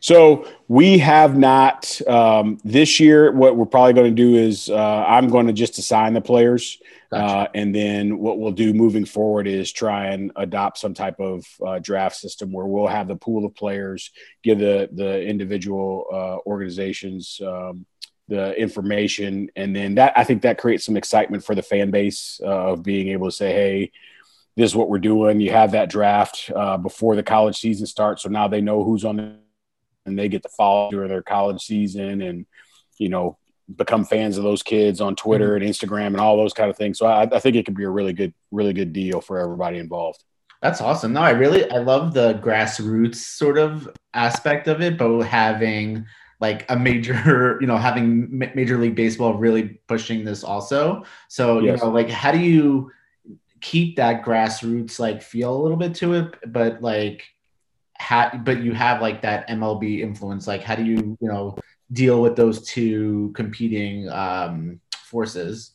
So 0.00 0.46
we 0.68 0.98
have 0.98 1.36
not 1.36 2.00
um, 2.06 2.58
this 2.64 3.00
year. 3.00 3.32
What 3.32 3.56
we're 3.56 3.66
probably 3.66 3.92
going 3.92 4.14
to 4.14 4.22
do 4.22 4.36
is 4.36 4.70
uh, 4.70 5.04
I'm 5.06 5.28
going 5.28 5.46
to 5.46 5.52
just 5.52 5.78
assign 5.78 6.14
the 6.14 6.20
players, 6.20 6.78
gotcha. 7.10 7.24
uh, 7.24 7.46
and 7.54 7.74
then 7.74 8.18
what 8.18 8.38
we'll 8.38 8.52
do 8.52 8.72
moving 8.72 9.04
forward 9.04 9.46
is 9.46 9.72
try 9.72 10.06
and 10.06 10.32
adopt 10.36 10.78
some 10.78 10.94
type 10.94 11.18
of 11.20 11.44
uh, 11.64 11.78
draft 11.78 12.16
system 12.16 12.52
where 12.52 12.66
we'll 12.66 12.86
have 12.86 13.08
the 13.08 13.16
pool 13.16 13.44
of 13.44 13.54
players, 13.54 14.10
give 14.42 14.58
the 14.58 14.88
the 14.92 15.22
individual 15.22 16.06
uh, 16.12 16.48
organizations 16.48 17.40
um, 17.44 17.86
the 18.28 18.54
information, 18.60 19.50
and 19.56 19.74
then 19.74 19.96
that 19.96 20.12
I 20.16 20.24
think 20.24 20.42
that 20.42 20.58
creates 20.58 20.84
some 20.84 20.96
excitement 20.96 21.44
for 21.44 21.54
the 21.54 21.62
fan 21.62 21.90
base 21.90 22.40
uh, 22.44 22.72
of 22.72 22.82
being 22.82 23.08
able 23.08 23.28
to 23.28 23.34
say, 23.34 23.52
"Hey, 23.52 23.92
this 24.56 24.70
is 24.70 24.76
what 24.76 24.88
we're 24.88 24.98
doing." 24.98 25.40
You 25.40 25.50
have 25.50 25.72
that 25.72 25.90
draft 25.90 26.50
uh, 26.54 26.76
before 26.76 27.16
the 27.16 27.22
college 27.22 27.58
season 27.58 27.86
starts, 27.86 28.22
so 28.22 28.28
now 28.28 28.46
they 28.48 28.60
know 28.60 28.84
who's 28.84 29.04
on, 29.04 29.16
the, 29.16 29.36
and 30.06 30.18
they 30.18 30.28
get 30.28 30.42
to 30.42 30.48
follow 30.50 30.90
during 30.90 31.08
their 31.08 31.22
college 31.22 31.62
season, 31.62 32.20
and 32.20 32.46
you 32.98 33.08
know 33.08 33.38
become 33.76 34.04
fans 34.04 34.38
of 34.38 34.44
those 34.44 34.62
kids 34.62 35.00
on 35.00 35.14
Twitter 35.16 35.54
mm-hmm. 35.54 35.64
and 35.64 35.74
Instagram 35.74 36.08
and 36.08 36.20
all 36.20 36.36
those 36.36 36.54
kind 36.54 36.70
of 36.70 36.76
things. 36.76 36.98
So 36.98 37.06
I, 37.06 37.22
I 37.22 37.38
think 37.38 37.56
it 37.56 37.66
could 37.66 37.76
be 37.76 37.84
a 37.84 37.90
really 37.90 38.12
good, 38.12 38.32
really 38.50 38.72
good 38.72 38.92
deal 38.92 39.20
for 39.20 39.38
everybody 39.38 39.78
involved. 39.78 40.22
That's 40.62 40.80
awesome. 40.80 41.12
No, 41.12 41.20
I 41.20 41.30
really 41.30 41.70
I 41.70 41.78
love 41.78 42.14
the 42.14 42.34
grassroots 42.34 43.16
sort 43.16 43.58
of 43.58 43.88
aspect 44.12 44.66
of 44.66 44.80
it, 44.80 44.98
but 44.98 45.22
having 45.22 46.04
like 46.40 46.64
a 46.68 46.78
major, 46.78 47.58
you 47.60 47.66
know, 47.66 47.76
having 47.76 48.38
Major 48.54 48.78
League 48.78 48.94
Baseball 48.94 49.34
really 49.34 49.80
pushing 49.86 50.24
this 50.24 50.44
also. 50.44 51.04
So, 51.28 51.60
yes. 51.60 51.78
you 51.78 51.84
know, 51.84 51.92
like 51.92 52.10
how 52.10 52.32
do 52.32 52.38
you 52.38 52.90
keep 53.60 53.96
that 53.96 54.24
grassroots 54.24 54.98
like 54.98 55.22
feel 55.22 55.54
a 55.54 55.60
little 55.60 55.76
bit 55.76 55.94
to 55.96 56.14
it, 56.14 56.34
but 56.52 56.80
like 56.82 57.24
how 57.94 58.30
but 58.44 58.62
you 58.62 58.72
have 58.72 59.02
like 59.02 59.22
that 59.22 59.48
MLB 59.48 60.00
influence. 60.00 60.46
Like 60.46 60.62
how 60.62 60.76
do 60.76 60.84
you, 60.84 61.16
you 61.20 61.28
know, 61.28 61.56
deal 61.92 62.22
with 62.22 62.36
those 62.36 62.66
two 62.66 63.32
competing 63.34 64.08
um 64.08 64.80
forces? 64.92 65.72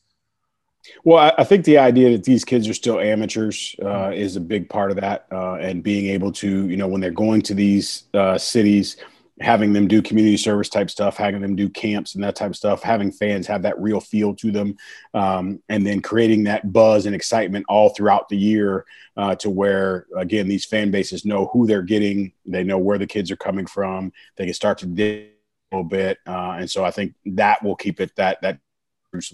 Well, 1.06 1.34
I, 1.38 1.44
think 1.46 1.64
the 1.64 1.78
idea 1.78 2.12
that 2.12 2.26
these 2.26 2.44
kids 2.44 2.68
are 2.68 2.74
still 2.74 3.00
amateurs 3.00 3.74
uh, 3.82 4.12
is 4.14 4.36
a 4.36 4.42
big 4.42 4.68
part 4.68 4.92
of 4.92 4.98
that, 4.98 5.28
uh, 5.32 5.54
and 5.56 5.82
being 5.82 6.08
able 6.08 6.32
to, 6.34 6.68
you 6.70 6.76
know, 6.76 6.88
when 6.88 7.00
they're 7.00 7.12
going 7.12 7.42
to 7.44 7.54
these 7.54 8.04
uh, 8.14 8.38
cities, 8.38 8.98
having 9.44 9.74
them 9.74 9.88
do 9.88 10.02
community 10.02 10.38
service 10.38 10.70
type 10.70 10.90
stuff, 10.90 11.18
having 11.18 11.42
them 11.42 11.56
do 11.56 11.68
camps 11.70 12.16
and 12.16 12.24
that 12.24 12.36
type 12.36 12.52
of 12.52 12.56
stuff, 12.56 12.82
having 12.82 13.12
fans 13.12 13.46
have 13.46 13.62
that 13.62 13.80
real 13.80 14.00
feel 14.00 14.34
to 14.34 14.52
them, 14.52 14.76
um, 15.14 15.62
and 15.70 15.86
then 15.86 16.02
creating 16.02 16.46
that 16.46 16.72
buzz 16.72 17.06
and 17.06 17.14
excitement 17.14 17.66
all 17.68 17.90
throughout 17.90 18.30
the 18.30 18.38
year 18.38 18.86
uh, 19.18 19.36
to 19.36 19.50
where, 19.50 20.08
again, 20.16 20.48
these 20.48 20.66
fan 20.66 20.92
bases 20.92 21.26
know 21.26 21.48
who 21.48 21.68
they're 21.68 21.82
getting, 21.82 22.32
they 22.46 22.64
know 22.64 22.78
where 22.78 22.98
the 22.98 23.06
kids 23.06 23.30
are 23.30 23.38
coming 23.38 23.66
from, 23.66 24.12
they 24.38 24.46
can 24.46 24.54
start 24.54 24.78
to 24.78 24.86
dig 24.86 25.32
a 25.72 25.76
little 25.76 25.90
bit, 25.90 26.20
uh, 26.26 26.56
and 26.60 26.72
so 26.72 26.86
I 26.86 26.92
think 26.92 27.14
that 27.26 27.62
will 27.62 27.76
keep 27.76 28.00
it 28.00 28.16
that 28.16 28.42
that 28.42 28.60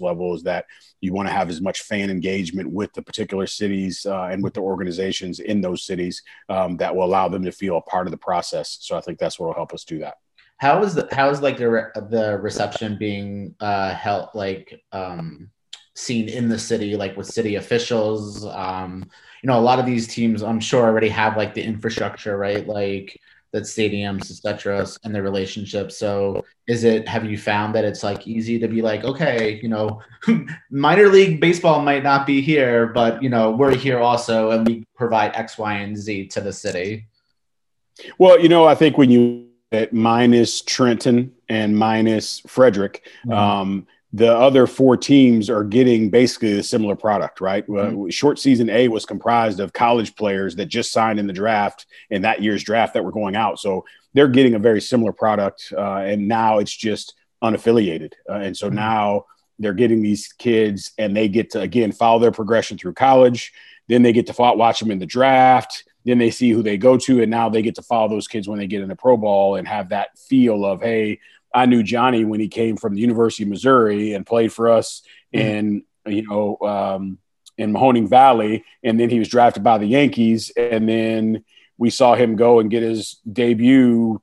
level 0.00 0.34
is 0.34 0.42
that 0.42 0.66
you 1.00 1.12
want 1.12 1.28
to 1.28 1.32
have 1.32 1.48
as 1.48 1.60
much 1.60 1.82
fan 1.82 2.10
engagement 2.10 2.70
with 2.70 2.92
the 2.92 3.02
particular 3.02 3.46
cities 3.46 4.04
uh, 4.06 4.24
and 4.24 4.42
with 4.42 4.54
the 4.54 4.60
organizations 4.60 5.40
in 5.40 5.60
those 5.60 5.84
cities 5.84 6.22
um, 6.48 6.76
that 6.76 6.94
will 6.94 7.04
allow 7.04 7.28
them 7.28 7.44
to 7.44 7.52
feel 7.52 7.76
a 7.76 7.82
part 7.82 8.06
of 8.06 8.10
the 8.10 8.18
process. 8.18 8.78
So 8.80 8.96
I 8.96 9.00
think 9.00 9.18
that's 9.18 9.38
what 9.38 9.46
will 9.46 9.54
help 9.54 9.72
us 9.72 9.84
do 9.84 9.98
that. 10.00 10.16
How 10.58 10.82
is 10.82 10.94
the 10.94 11.08
how 11.10 11.30
is 11.30 11.40
like 11.40 11.56
the 11.56 11.70
re- 11.70 11.92
the 12.10 12.38
reception 12.38 12.98
being 12.98 13.54
uh, 13.60 13.94
held 13.94 14.28
like 14.34 14.82
um, 14.92 15.50
seen 15.94 16.28
in 16.28 16.50
the 16.50 16.58
city, 16.58 16.96
like 16.96 17.16
with 17.16 17.26
city 17.26 17.54
officials? 17.54 18.44
Um, 18.44 19.08
you 19.42 19.46
know, 19.46 19.58
a 19.58 19.60
lot 19.60 19.78
of 19.78 19.86
these 19.86 20.06
teams, 20.06 20.42
I'm 20.42 20.60
sure, 20.60 20.84
already 20.84 21.08
have 21.08 21.38
like 21.38 21.54
the 21.54 21.62
infrastructure, 21.62 22.36
right? 22.36 22.66
Like 22.66 23.18
that 23.52 23.64
stadiums, 23.64 24.30
etc., 24.30 24.86
and 25.04 25.14
their 25.14 25.22
relationship. 25.22 25.90
So, 25.92 26.44
is 26.66 26.84
it? 26.84 27.08
Have 27.08 27.24
you 27.24 27.36
found 27.38 27.74
that 27.74 27.84
it's 27.84 28.02
like 28.02 28.26
easy 28.26 28.58
to 28.58 28.68
be 28.68 28.82
like, 28.82 29.04
okay, 29.04 29.60
you 29.62 29.68
know, 29.68 30.02
minor 30.70 31.08
league 31.08 31.40
baseball 31.40 31.82
might 31.82 32.02
not 32.02 32.26
be 32.26 32.40
here, 32.40 32.86
but 32.86 33.22
you 33.22 33.28
know, 33.28 33.50
we're 33.50 33.74
here 33.74 33.98
also, 33.98 34.50
and 34.50 34.66
we 34.66 34.86
provide 34.94 35.34
X, 35.34 35.58
Y, 35.58 35.74
and 35.74 35.96
Z 35.96 36.26
to 36.28 36.40
the 36.40 36.52
city. 36.52 37.06
Well, 38.18 38.40
you 38.40 38.48
know, 38.48 38.66
I 38.66 38.74
think 38.74 38.96
when 38.96 39.10
you 39.10 39.50
at 39.72 39.92
minus 39.92 40.62
Trenton 40.62 41.32
and 41.48 41.76
minus 41.76 42.40
Frederick, 42.46 43.06
mm-hmm. 43.24 43.32
um, 43.32 43.86
the 44.12 44.32
other 44.32 44.66
four 44.66 44.96
teams 44.96 45.48
are 45.48 45.62
getting 45.62 46.10
basically 46.10 46.58
a 46.58 46.62
similar 46.62 46.96
product, 46.96 47.40
right? 47.40 47.66
Mm-hmm. 47.66 48.06
Uh, 48.06 48.10
short 48.10 48.38
season 48.38 48.68
A 48.68 48.88
was 48.88 49.06
comprised 49.06 49.60
of 49.60 49.72
college 49.72 50.16
players 50.16 50.56
that 50.56 50.66
just 50.66 50.90
signed 50.90 51.20
in 51.20 51.28
the 51.28 51.32
draft 51.32 51.86
in 52.10 52.22
that 52.22 52.42
year's 52.42 52.64
draft 52.64 52.94
that 52.94 53.04
were 53.04 53.12
going 53.12 53.36
out. 53.36 53.60
So 53.60 53.84
they're 54.12 54.28
getting 54.28 54.54
a 54.54 54.58
very 54.58 54.80
similar 54.80 55.12
product. 55.12 55.72
Uh, 55.76 55.98
and 55.98 56.26
now 56.26 56.58
it's 56.58 56.74
just 56.74 57.14
unaffiliated. 57.42 58.12
Uh, 58.28 58.34
and 58.34 58.56
so 58.56 58.66
mm-hmm. 58.66 58.76
now 58.76 59.26
they're 59.60 59.74
getting 59.74 60.02
these 60.02 60.32
kids 60.32 60.92
and 60.98 61.16
they 61.16 61.28
get 61.28 61.50
to, 61.50 61.60
again, 61.60 61.92
follow 61.92 62.18
their 62.18 62.32
progression 62.32 62.78
through 62.78 62.94
college. 62.94 63.52
Then 63.86 64.02
they 64.02 64.12
get 64.12 64.26
to 64.26 64.34
watch 64.36 64.80
them 64.80 64.90
in 64.90 64.98
the 64.98 65.06
draft. 65.06 65.84
Then 66.04 66.18
they 66.18 66.30
see 66.30 66.50
who 66.50 66.62
they 66.62 66.78
go 66.78 66.96
to. 66.96 67.22
And 67.22 67.30
now 67.30 67.48
they 67.48 67.62
get 67.62 67.76
to 67.76 67.82
follow 67.82 68.08
those 68.08 68.26
kids 68.26 68.48
when 68.48 68.58
they 68.58 68.66
get 68.66 68.82
in 68.82 68.88
the 68.88 68.96
pro 68.96 69.16
ball 69.16 69.56
and 69.56 69.68
have 69.68 69.90
that 69.90 70.18
feel 70.18 70.64
of, 70.64 70.80
hey, 70.80 71.20
I 71.54 71.66
knew 71.66 71.82
Johnny 71.82 72.24
when 72.24 72.40
he 72.40 72.48
came 72.48 72.76
from 72.76 72.94
the 72.94 73.00
University 73.00 73.42
of 73.42 73.48
Missouri 73.48 74.12
and 74.12 74.26
played 74.26 74.52
for 74.52 74.68
us 74.68 75.02
mm-hmm. 75.34 75.46
in 75.46 75.84
you 76.06 76.26
know 76.26 76.56
um, 76.66 77.18
in 77.58 77.72
Mahoning 77.72 78.08
Valley, 78.08 78.64
and 78.82 78.98
then 78.98 79.10
he 79.10 79.18
was 79.18 79.28
drafted 79.28 79.62
by 79.62 79.78
the 79.78 79.86
Yankees, 79.86 80.50
and 80.56 80.88
then 80.88 81.44
we 81.78 81.90
saw 81.90 82.14
him 82.14 82.36
go 82.36 82.60
and 82.60 82.70
get 82.70 82.82
his 82.82 83.20
debut 83.30 84.20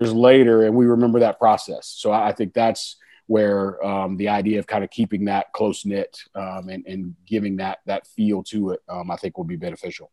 years 0.00 0.12
later, 0.12 0.64
and 0.64 0.74
we 0.74 0.86
remember 0.86 1.20
that 1.20 1.38
process. 1.38 1.86
So 1.86 2.12
I, 2.12 2.32
think 2.32 2.54
that's 2.54 2.96
where 3.26 3.84
um, 3.84 4.16
the 4.16 4.28
idea 4.28 4.58
of 4.58 4.66
kind 4.66 4.84
of 4.84 4.90
keeping 4.90 5.24
that 5.26 5.52
close 5.52 5.84
knit 5.84 6.18
um, 6.34 6.68
and, 6.68 6.86
and, 6.86 7.14
giving 7.26 7.56
that 7.56 7.78
that 7.86 8.06
feel 8.06 8.42
to 8.44 8.70
it, 8.70 8.80
um, 8.88 9.10
I 9.10 9.16
think 9.16 9.36
will 9.36 9.44
be 9.44 9.56
beneficial. 9.56 10.10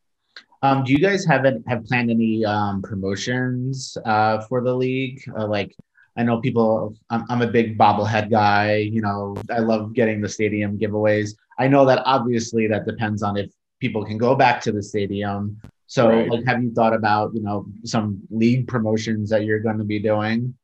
Um, 0.64 0.84
do 0.84 0.92
you 0.92 1.00
guys 1.00 1.26
have 1.26 1.46
have 1.68 1.86
planned 1.86 2.12
any 2.12 2.46
um, 2.46 2.82
promotions 2.82 3.98
uh, 4.06 4.42
for 4.42 4.62
the 4.62 4.74
league? 4.74 5.22
Uh, 5.36 5.48
like 5.48 5.76
I 6.18 6.24
know 6.24 6.40
people, 6.42 6.96
I'm, 7.10 7.26
I'm 7.30 7.42
a 7.42 7.48
big 7.48 7.78
bobblehead 7.78 8.30
guy. 8.30 8.78
You 8.78 9.02
know, 9.02 9.36
I 9.50 9.60
love 9.60 9.94
getting 9.94 10.22
the 10.22 10.30
stadium 10.30 10.78
giveaways. 10.78 11.36
I 11.58 11.68
know 11.68 11.86
that 11.86 12.02
obviously 12.06 12.68
that 12.68 12.86
depends 12.86 13.24
on 13.24 13.38
if 13.38 13.52
people 13.80 14.04
can 14.04 14.18
go 14.18 14.36
back 14.36 14.62
to 14.62 14.72
the 14.72 14.84
stadium. 14.84 15.60
So, 15.88 16.10
right. 16.10 16.30
like, 16.30 16.46
have 16.46 16.64
you 16.64 16.74
thought 16.74 16.94
about, 16.94 17.34
you 17.34 17.42
know, 17.42 17.66
some 17.84 18.22
league 18.30 18.68
promotions 18.68 19.30
that 19.30 19.44
you're 19.46 19.60
going 19.60 19.78
to 19.78 19.84
be 19.84 20.00
doing? 20.00 20.56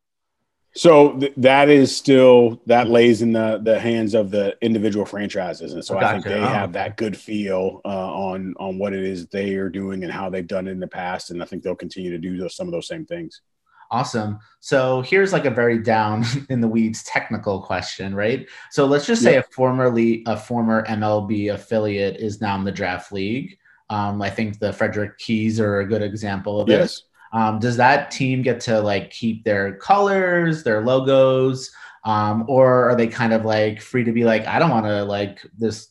So 0.77 1.17
th- 1.17 1.33
that 1.37 1.69
is 1.69 1.95
still 1.95 2.61
that 2.67 2.87
lays 2.87 3.23
in 3.23 3.31
the 3.33 3.59
the 3.63 3.79
hands 3.79 4.13
of 4.13 4.29
the 4.29 4.55
individual 4.61 5.05
franchises, 5.07 5.73
and 5.73 5.83
so 5.83 5.95
gotcha. 5.95 6.05
I 6.05 6.11
think 6.13 6.25
they 6.25 6.39
oh, 6.39 6.47
have 6.47 6.73
that 6.73 6.97
good 6.97 7.17
feel 7.17 7.81
uh, 7.83 7.87
on 7.87 8.53
on 8.59 8.77
what 8.77 8.93
it 8.93 9.03
is 9.03 9.25
they 9.27 9.55
are 9.55 9.69
doing 9.69 10.03
and 10.03 10.13
how 10.13 10.29
they've 10.29 10.45
done 10.45 10.67
it 10.67 10.71
in 10.71 10.79
the 10.79 10.87
past, 10.87 11.31
and 11.31 11.41
I 11.41 11.45
think 11.45 11.63
they'll 11.63 11.75
continue 11.75 12.11
to 12.11 12.19
do 12.19 12.37
those, 12.37 12.55
some 12.55 12.67
of 12.67 12.73
those 12.73 12.87
same 12.87 13.07
things. 13.07 13.41
Awesome. 13.89 14.39
So 14.59 15.01
here's 15.01 15.31
like 15.31 15.45
a 15.45 15.51
very 15.51 15.79
down 15.79 16.25
in 16.49 16.61
the 16.61 16.67
weeds 16.67 17.03
technical 17.03 17.61
question, 17.61 18.13
right? 18.13 18.47
So 18.71 18.85
let's 18.85 19.05
just 19.05 19.23
say 19.23 19.37
a 19.37 19.43
formerly 19.43 20.23
a 20.25 20.37
former 20.37 20.85
MLB 20.85 21.53
affiliate 21.53 22.17
is 22.17 22.41
now 22.41 22.57
in 22.57 22.63
the 22.63 22.71
draft 22.71 23.11
league. 23.11 23.57
Um, 23.89 24.21
I 24.21 24.29
think 24.29 24.59
the 24.59 24.73
Frederick 24.73 25.17
Keys 25.17 25.59
are 25.59 25.79
a 25.79 25.87
good 25.87 26.01
example 26.01 26.59
of 26.59 26.67
yes. 26.67 26.81
this. 26.81 27.03
Um, 27.33 27.59
does 27.59 27.77
that 27.77 28.11
team 28.11 28.41
get 28.41 28.59
to 28.61 28.81
like 28.81 29.11
keep 29.11 29.43
their 29.43 29.75
colors, 29.75 30.63
their 30.63 30.81
logos, 30.81 31.71
um, 32.03 32.45
or 32.47 32.89
are 32.89 32.95
they 32.95 33.07
kind 33.07 33.33
of 33.33 33.45
like 33.45 33.81
free 33.81 34.03
to 34.03 34.11
be 34.11 34.23
like, 34.23 34.45
I 34.47 34.59
don't 34.59 34.69
want 34.69 34.85
to 34.85 35.03
like 35.03 35.45
this 35.57 35.89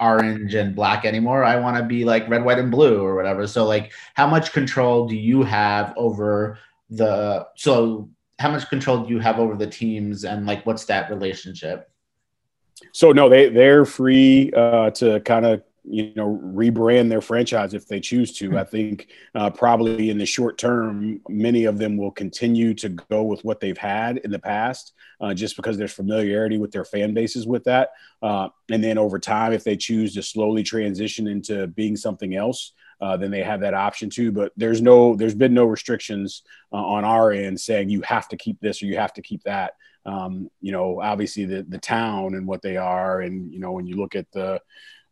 orange 0.00 0.54
and 0.54 0.74
black 0.74 1.04
anymore. 1.04 1.44
I 1.44 1.56
want 1.56 1.76
to 1.76 1.82
be 1.82 2.04
like 2.04 2.28
red, 2.28 2.44
white, 2.44 2.58
and 2.58 2.70
blue 2.70 3.02
or 3.02 3.14
whatever. 3.14 3.46
So 3.46 3.64
like, 3.64 3.92
how 4.14 4.26
much 4.26 4.52
control 4.52 5.06
do 5.06 5.16
you 5.16 5.42
have 5.42 5.94
over 5.96 6.58
the 6.96 7.46
so 7.56 8.08
how 8.38 8.50
much 8.50 8.68
control 8.68 9.04
do 9.04 9.12
you 9.12 9.20
have 9.20 9.38
over 9.38 9.54
the 9.54 9.66
teams 9.66 10.24
and 10.24 10.46
like 10.46 10.64
what's 10.66 10.84
that 10.86 11.10
relationship? 11.10 11.90
So 12.92 13.12
no 13.12 13.28
they 13.28 13.48
they're 13.48 13.84
free 13.84 14.52
uh, 14.56 14.90
to 14.90 15.20
kind 15.20 15.46
of 15.46 15.62
you 15.84 16.12
know 16.16 16.40
rebrand 16.42 17.10
their 17.10 17.20
franchise 17.20 17.74
if 17.74 17.86
they 17.86 18.00
choose 18.00 18.32
to. 18.38 18.50
Hmm. 18.50 18.56
i 18.56 18.64
think 18.64 19.08
uh, 19.34 19.50
probably 19.50 20.08
in 20.08 20.16
the 20.16 20.24
short 20.24 20.56
term 20.56 21.20
many 21.28 21.64
of 21.66 21.76
them 21.76 21.98
will 21.98 22.10
continue 22.10 22.72
to 22.74 22.88
go 22.88 23.22
with 23.22 23.44
what 23.44 23.60
they've 23.60 23.76
had 23.76 24.16
in 24.18 24.30
the 24.30 24.38
past 24.38 24.94
uh, 25.20 25.34
just 25.34 25.56
because 25.56 25.78
there's 25.78 25.92
familiarity 25.92 26.58
with 26.58 26.70
their 26.70 26.84
fan 26.84 27.14
bases 27.14 27.46
with 27.46 27.64
that. 27.64 27.90
Uh, 28.22 28.48
and 28.70 28.82
then 28.82 28.98
over 28.98 29.18
time 29.18 29.52
if 29.52 29.64
they 29.64 29.76
choose 29.76 30.14
to 30.14 30.22
slowly 30.22 30.62
transition 30.62 31.26
into 31.26 31.66
being 31.68 31.96
something 31.96 32.34
else 32.34 32.72
uh, 33.04 33.18
then 33.18 33.30
they 33.30 33.42
have 33.42 33.60
that 33.60 33.74
option 33.74 34.08
too. 34.08 34.32
But 34.32 34.52
there's 34.56 34.80
no, 34.80 35.14
there's 35.14 35.34
been 35.34 35.52
no 35.52 35.66
restrictions 35.66 36.42
uh, 36.72 36.76
on 36.76 37.04
our 37.04 37.32
end 37.32 37.60
saying 37.60 37.90
you 37.90 38.00
have 38.00 38.28
to 38.28 38.36
keep 38.38 38.58
this 38.60 38.82
or 38.82 38.86
you 38.86 38.96
have 38.96 39.12
to 39.12 39.22
keep 39.22 39.42
that. 39.42 39.74
Um, 40.06 40.50
you 40.62 40.72
know, 40.72 41.02
obviously 41.02 41.44
the 41.44 41.66
the 41.68 41.78
town 41.78 42.34
and 42.34 42.46
what 42.46 42.62
they 42.62 42.78
are, 42.78 43.20
and 43.20 43.52
you 43.52 43.60
know 43.60 43.72
when 43.72 43.86
you 43.86 43.96
look 43.96 44.14
at 44.14 44.30
the, 44.32 44.58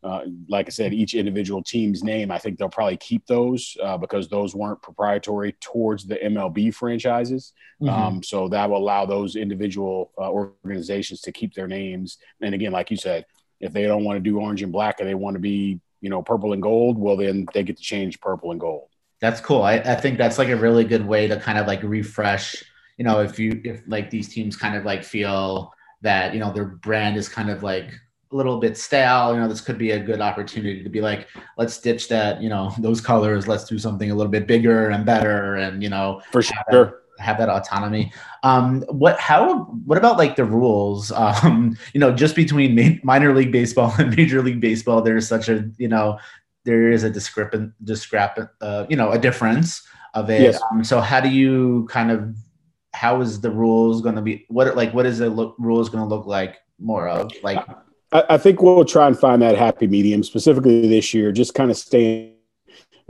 uh, 0.03 0.23
like 0.49 0.69
I 0.69 0.71
said, 0.71 0.95
each 0.95 1.13
individual 1.15 1.63
team's 1.63 2.03
name, 2.03 2.31
I 2.31 2.39
think 2.39 2.57
they'll 2.57 2.71
probably 2.71 2.97
keep 2.97 3.27
those 3.27 3.77
uh, 3.83 3.99
because 3.99 4.27
those 4.27 4.55
weren't 4.55 4.81
proprietary 4.81 5.53
towards 5.61 6.07
the 6.07 6.17
MLB 6.17 6.75
franchises. 6.75 7.53
Mm-hmm. 7.83 7.95
Um, 7.95 8.23
so 8.23 8.49
that 8.49 8.71
will 8.71 8.79
allow 8.79 9.05
those 9.05 9.37
individual 9.37 10.13
uh, 10.19 10.31
organizations 10.31 11.21
to 11.23 11.33
keep 11.33 11.53
their 11.53 11.69
names. 11.69 12.17
And 12.41 12.55
again, 12.55 12.73
like 12.73 12.91
you 12.91 12.97
said, 12.97 13.27
if 13.61 13.75
they 13.75 13.85
don't 13.85 14.05
want 14.05 14.17
to 14.17 14.31
do 14.31 14.41
orange 14.41 14.63
and 14.63 14.73
black 14.73 15.01
and 15.01 15.09
they 15.09 15.15
want 15.15 15.35
to 15.35 15.41
be 15.41 15.81
you 16.03 16.11
know, 16.11 16.21
purple 16.21 16.53
and 16.53 16.61
gold, 16.61 16.99
well, 16.99 17.17
then 17.17 17.47
they 17.55 17.63
get 17.63 17.79
to 17.79 17.83
change 17.83 18.21
purple 18.21 18.51
and 18.51 18.61
gold. 18.61 18.89
That's 19.21 19.41
cool. 19.41 19.63
I, 19.63 19.75
I 19.77 19.95
think 19.95 20.19
that's 20.19 20.37
like 20.37 20.49
a 20.49 20.57
really 20.57 20.85
good 20.85 21.07
way 21.07 21.29
to 21.29 21.39
kind 21.39 21.57
of 21.57 21.67
like 21.67 21.83
refresh, 21.83 22.63
you 22.99 23.05
know, 23.05 23.21
if 23.21 23.39
you 23.39 23.63
if 23.65 23.81
like 23.87 24.11
these 24.11 24.29
teams 24.29 24.57
kind 24.57 24.77
of 24.77 24.85
like 24.85 25.05
feel 25.05 25.73
that 26.03 26.35
you 26.35 26.41
know 26.41 26.53
their 26.53 26.65
brand 26.65 27.17
is 27.17 27.29
kind 27.29 27.49
of 27.49 27.63
like 27.63 27.93
a 28.33 28.37
little 28.37 28.59
bit 28.59 28.77
stale, 28.77 29.33
you 29.33 29.41
know, 29.41 29.47
this 29.47 29.61
could 29.61 29.79
be 29.79 29.93
a 29.93 30.01
good 30.01 30.21
opportunity 30.21 30.83
to 30.83 30.89
be 30.89 31.01
like, 31.01 31.29
let's 31.57 31.79
ditch 31.79 32.09
that, 32.09 32.43
you 32.43 32.49
know, 32.49 32.75
those 32.79 33.01
colors. 33.01 33.47
Let's 33.47 33.65
do 33.65 33.79
something 33.79 34.11
a 34.11 34.15
little 34.15 34.33
bit 34.33 34.49
bigger 34.49 34.91
and 34.91 35.07
better, 35.07 35.55
and 35.57 35.83
you 35.83 35.89
know, 35.89 36.21
for 36.33 36.43
sure 36.43 37.02
have 37.19 37.39
that 37.39 37.49
autonomy. 37.49 38.13
Um, 38.43 38.83
what 38.89 39.19
how 39.19 39.65
what 39.87 39.99
about 39.99 40.19
like 40.19 40.37
the 40.37 40.45
rules? 40.45 41.13
Um, 41.23 41.77
you 41.95 42.01
know, 42.01 42.13
just 42.13 42.37
between 42.37 42.75
ma- 42.75 42.99
minor 43.03 43.35
league 43.35 43.53
baseball 43.53 43.95
and 43.99 44.15
major 44.15 44.43
league 44.43 44.61
baseball, 44.61 45.03
there's 45.03 45.27
such 45.27 45.49
a 45.49 45.69
you 45.79 45.89
know 45.89 46.19
there 46.65 46.91
is 46.91 47.03
a 47.05 47.11
discrepant 47.11 47.73
discrepant 47.85 48.51
uh, 48.61 48.87
you 48.89 48.97
know 48.97 49.11
a 49.13 49.19
difference 49.19 49.87
of 50.15 50.31
it. 50.31 50.43
Yes. 50.43 50.61
Um, 50.71 50.85
so 50.85 51.01
how 51.01 51.21
do 51.21 51.29
you 51.29 51.87
kind 51.91 52.11
of 52.11 52.37
how 52.95 53.21
is 53.21 53.41
the 53.41 53.51
rules 53.51 54.03
going 54.03 54.17
to 54.17 54.23
be? 54.23 54.45
What 54.49 54.77
like 54.77 54.93
what 54.93 55.07
is 55.07 55.19
the 55.19 55.31
look, 55.31 55.55
rules 55.59 55.89
going 55.89 56.07
to 56.07 56.15
look 56.15 56.27
like 56.27 56.59
more 56.79 57.09
of 57.09 57.33
like? 57.43 57.59
I, 58.13 58.25
I 58.31 58.39
think 58.39 58.63
we'll 58.63 58.85
try 58.85 59.07
and 59.07 59.19
find 59.19 59.41
that 59.43 59.57
happy 59.57 59.87
medium 59.87 60.23
specifically 60.23 60.87
this 60.89 61.15
year. 61.15 61.33
Just 61.33 61.55
kind 61.55 61.71
of 61.71 61.77
staying 61.77 62.35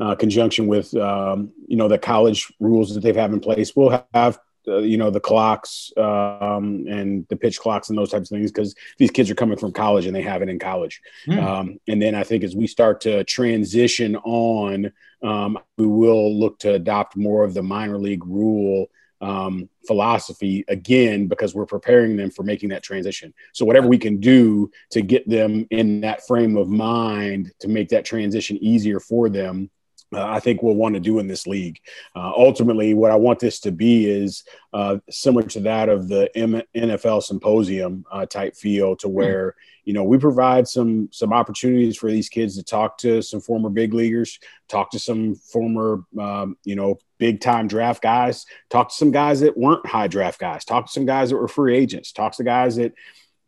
uh, 0.03 0.17
conjunction 0.17 0.67
with 0.67 0.93
um, 0.97 1.53
you 1.69 1.77
know 1.77 1.87
the 1.87 1.99
college 1.99 2.53
rules 2.59 2.93
that 2.93 3.03
they've 3.03 3.15
have 3.15 3.33
in 3.33 3.39
place. 3.39 3.77
We'll 3.77 4.05
have 4.13 4.41
uh, 4.67 4.79
you 4.79 4.97
know 4.97 5.11
the 5.11 5.21
clocks 5.21 5.93
um, 5.97 6.87
and 6.89 7.25
the 7.29 7.37
pitch 7.37 7.61
clocks 7.61 7.89
and 7.89 7.97
those 7.97 8.11
types 8.11 8.29
of 8.29 8.37
things 8.37 8.51
because 8.51 8.75
these 8.99 9.13
kids 9.13 9.31
are 9.31 9.37
coming 9.37 9.57
from 9.57 9.71
college 9.71 10.07
and 10.07 10.17
they 10.17 10.23
have 10.23 10.43
it 10.43 10.49
in 10.49 10.59
college. 10.59 11.01
Mm. 11.29 11.43
Um, 11.43 11.81
and 11.87 12.03
then 12.03 12.17
I 12.17 12.25
think 12.25 12.43
as 12.43 12.57
we 12.57 12.67
start 12.67 13.01
to 13.03 13.23
transition 13.25 14.17
on, 14.17 14.93
um, 15.23 15.57
we 15.79 15.87
will 15.87 16.37
look 16.37 16.59
to 16.61 16.75
adopt 16.75 17.17
more 17.17 17.45
of 17.45 17.55
the 17.55 17.63
minor 17.63 17.99
league 17.99 18.27
rule 18.27 18.89
um, 19.21 19.69
philosophy 19.87 20.65
again 20.67 21.29
because 21.29 21.55
we're 21.55 21.65
preparing 21.65 22.17
them 22.17 22.33
for 22.33 22.43
making 22.43 22.71
that 22.71 22.83
transition. 22.83 23.33
So 23.53 23.65
whatever 23.65 23.87
we 23.87 23.99
can 23.99 24.19
do 24.19 24.69
to 24.91 25.01
get 25.01 25.29
them 25.29 25.65
in 25.71 26.01
that 26.01 26.27
frame 26.27 26.57
of 26.57 26.69
mind 26.69 27.53
to 27.61 27.69
make 27.69 27.91
that 27.91 28.05
transition 28.05 28.59
easier 28.61 28.99
for 28.99 29.29
them 29.29 29.71
uh, 30.13 30.27
I 30.27 30.41
think 30.41 30.63
we'll 30.63 30.75
want 30.75 30.95
to 30.95 31.01
do 31.01 31.19
in 31.19 31.27
this 31.27 31.47
league. 31.47 31.81
Uh, 32.15 32.33
ultimately, 32.37 32.95
what 32.95 33.11
I 33.11 33.17
want 33.17 33.39
this 33.39 33.61
to 33.61 33.73
be 33.73 34.09
is 34.11 34.45
uh, 34.73 34.99
similar 35.11 35.47
to 35.49 35.61
that 35.61 35.89
of 35.89 36.09
the 36.09 36.31
M- 36.37 36.63
NFL 36.75 37.23
symposium 37.23 38.05
uh, 38.11 38.27
type 38.27 38.57
feel, 38.57 38.97
to 38.97 39.09
hmm. 39.09 39.15
where 39.15 39.47
mm. 39.49 39.55
you 39.85 39.93
know 39.93 40.05
we 40.05 40.19
provide 40.19 40.69
some 40.69 41.09
some 41.13 41.33
opportunities 41.33 41.97
for 41.97 42.11
these 42.11 42.29
kids 42.29 42.57
to 42.57 42.63
talk 42.63 42.99
to 42.99 43.23
some 43.23 43.41
former 43.41 43.69
big 43.69 43.95
leaguers, 43.95 44.39
talk 44.69 44.91
to 44.91 44.99
some 44.99 45.35
former 45.35 46.05
um, 46.19 46.57
you 46.65 46.77
know 46.77 46.99
big 47.19 47.41
time 47.41 47.69
draft 47.69 48.03
guys, 48.03 48.47
talk 48.71 48.89
to 48.89 48.95
some 48.95 49.11
guys 49.11 49.41
that 49.41 49.57
weren't 49.57 49.87
high 49.87 50.09
draft 50.09 50.39
guys, 50.39 50.65
talk 50.65 50.87
to 50.87 50.93
some 50.93 51.07
guys 51.07 51.31
that 51.31 51.37
were 51.37 51.49
free 51.49 51.77
agents, 51.77 52.13
talk 52.13 52.37
to 52.37 52.45
guys 52.45 52.77
that 52.77 52.93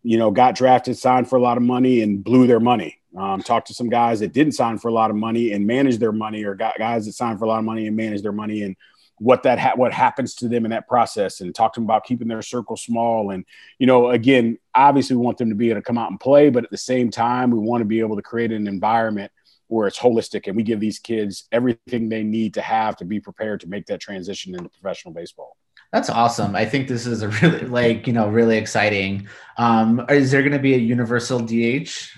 you 0.05 0.19
know 0.19 0.31
got 0.31 0.55
drafted, 0.55 0.97
signed 0.97 1.29
for 1.29 1.37
a 1.37 1.43
lot 1.43 1.57
of 1.57 1.63
money, 1.65 2.03
and 2.03 2.23
blew 2.23 2.47
their 2.47 2.61
money. 2.61 3.01
Um, 3.17 3.43
talked 3.43 3.69
to 3.69 3.75
some 3.75 3.89
guys 3.89 4.21
that 4.21 4.33
didn't 4.33 4.53
sign 4.53 4.79
for 4.79 4.89
a 4.89 4.93
lot 4.93 5.11
of 5.11 5.17
money 5.17 5.53
and 5.53 5.67
manage 5.67 5.99
their 5.99 6.13
money, 6.13 6.45
or 6.45 6.55
got 6.55 6.79
guys 6.79 7.07
that 7.07 7.13
signed 7.13 7.39
for 7.39 7.47
a 7.47 7.49
lot 7.49 7.59
of 7.59 7.65
money 7.65 7.87
and 7.87 7.97
manage 7.97 8.23
their 8.23 8.33
money, 8.33 8.63
and 8.63 8.77
what 9.19 9.43
that 9.45 9.59
ha- 9.59 9.73
what 9.75 9.93
happens 9.93 10.35
to 10.37 10.49
them 10.49 10.65
in 10.65 10.71
that 10.71 10.87
process. 10.87 11.41
And 11.41 11.55
talk 11.55 11.73
to 11.75 11.81
them 11.81 11.87
about 11.87 12.05
keeping 12.05 12.29
their 12.29 12.43
circle 12.43 12.77
small. 12.77 13.31
And 13.31 13.45
you 13.79 13.87
know, 13.87 14.11
again, 14.11 14.59
obviously, 14.75 15.17
we 15.17 15.23
want 15.23 15.39
them 15.39 15.49
to 15.49 15.55
be 15.55 15.71
able 15.71 15.81
to 15.81 15.85
come 15.85 15.99
out 15.99 16.11
and 16.11 16.21
play, 16.21 16.51
but 16.51 16.65
at 16.65 16.71
the 16.71 16.77
same 16.77 17.11
time, 17.11 17.51
we 17.51 17.59
want 17.59 17.81
to 17.81 17.87
be 17.87 18.01
able 18.01 18.17
to 18.17 18.23
create 18.23 18.53
an 18.53 18.69
environment 18.69 19.33
where 19.69 19.89
it's 19.89 19.99
holistic 19.99 20.47
and 20.47 20.57
we 20.57 20.63
give 20.63 20.81
these 20.81 20.99
kids 20.99 21.49
everything 21.51 22.09
they 22.09 22.23
need 22.23 22.55
to 22.55 22.61
have 22.61 22.97
to 22.97 23.05
be 23.05 23.19
prepared 23.19 23.61
to 23.61 23.67
make 23.67 23.87
that 23.87 24.01
transition 24.01 24.55
into 24.55 24.69
professional 24.69 25.15
baseball. 25.15 25.57
That's 25.95 26.11
awesome. 26.11 26.57
I 26.57 26.65
think 26.65 26.89
this 26.89 27.07
is 27.07 27.23
a 27.23 27.29
really 27.41 27.61
like, 27.67 28.09
you 28.09 28.13
know, 28.13 28.29
really 28.29 28.59
exciting. 28.59 29.29
Um, 29.57 30.05
is 30.09 30.33
there 30.33 30.43
going 30.43 30.51
to 30.51 30.59
be 30.59 30.75
a 30.75 30.79
universal 30.79 31.39
DH? 31.39 32.11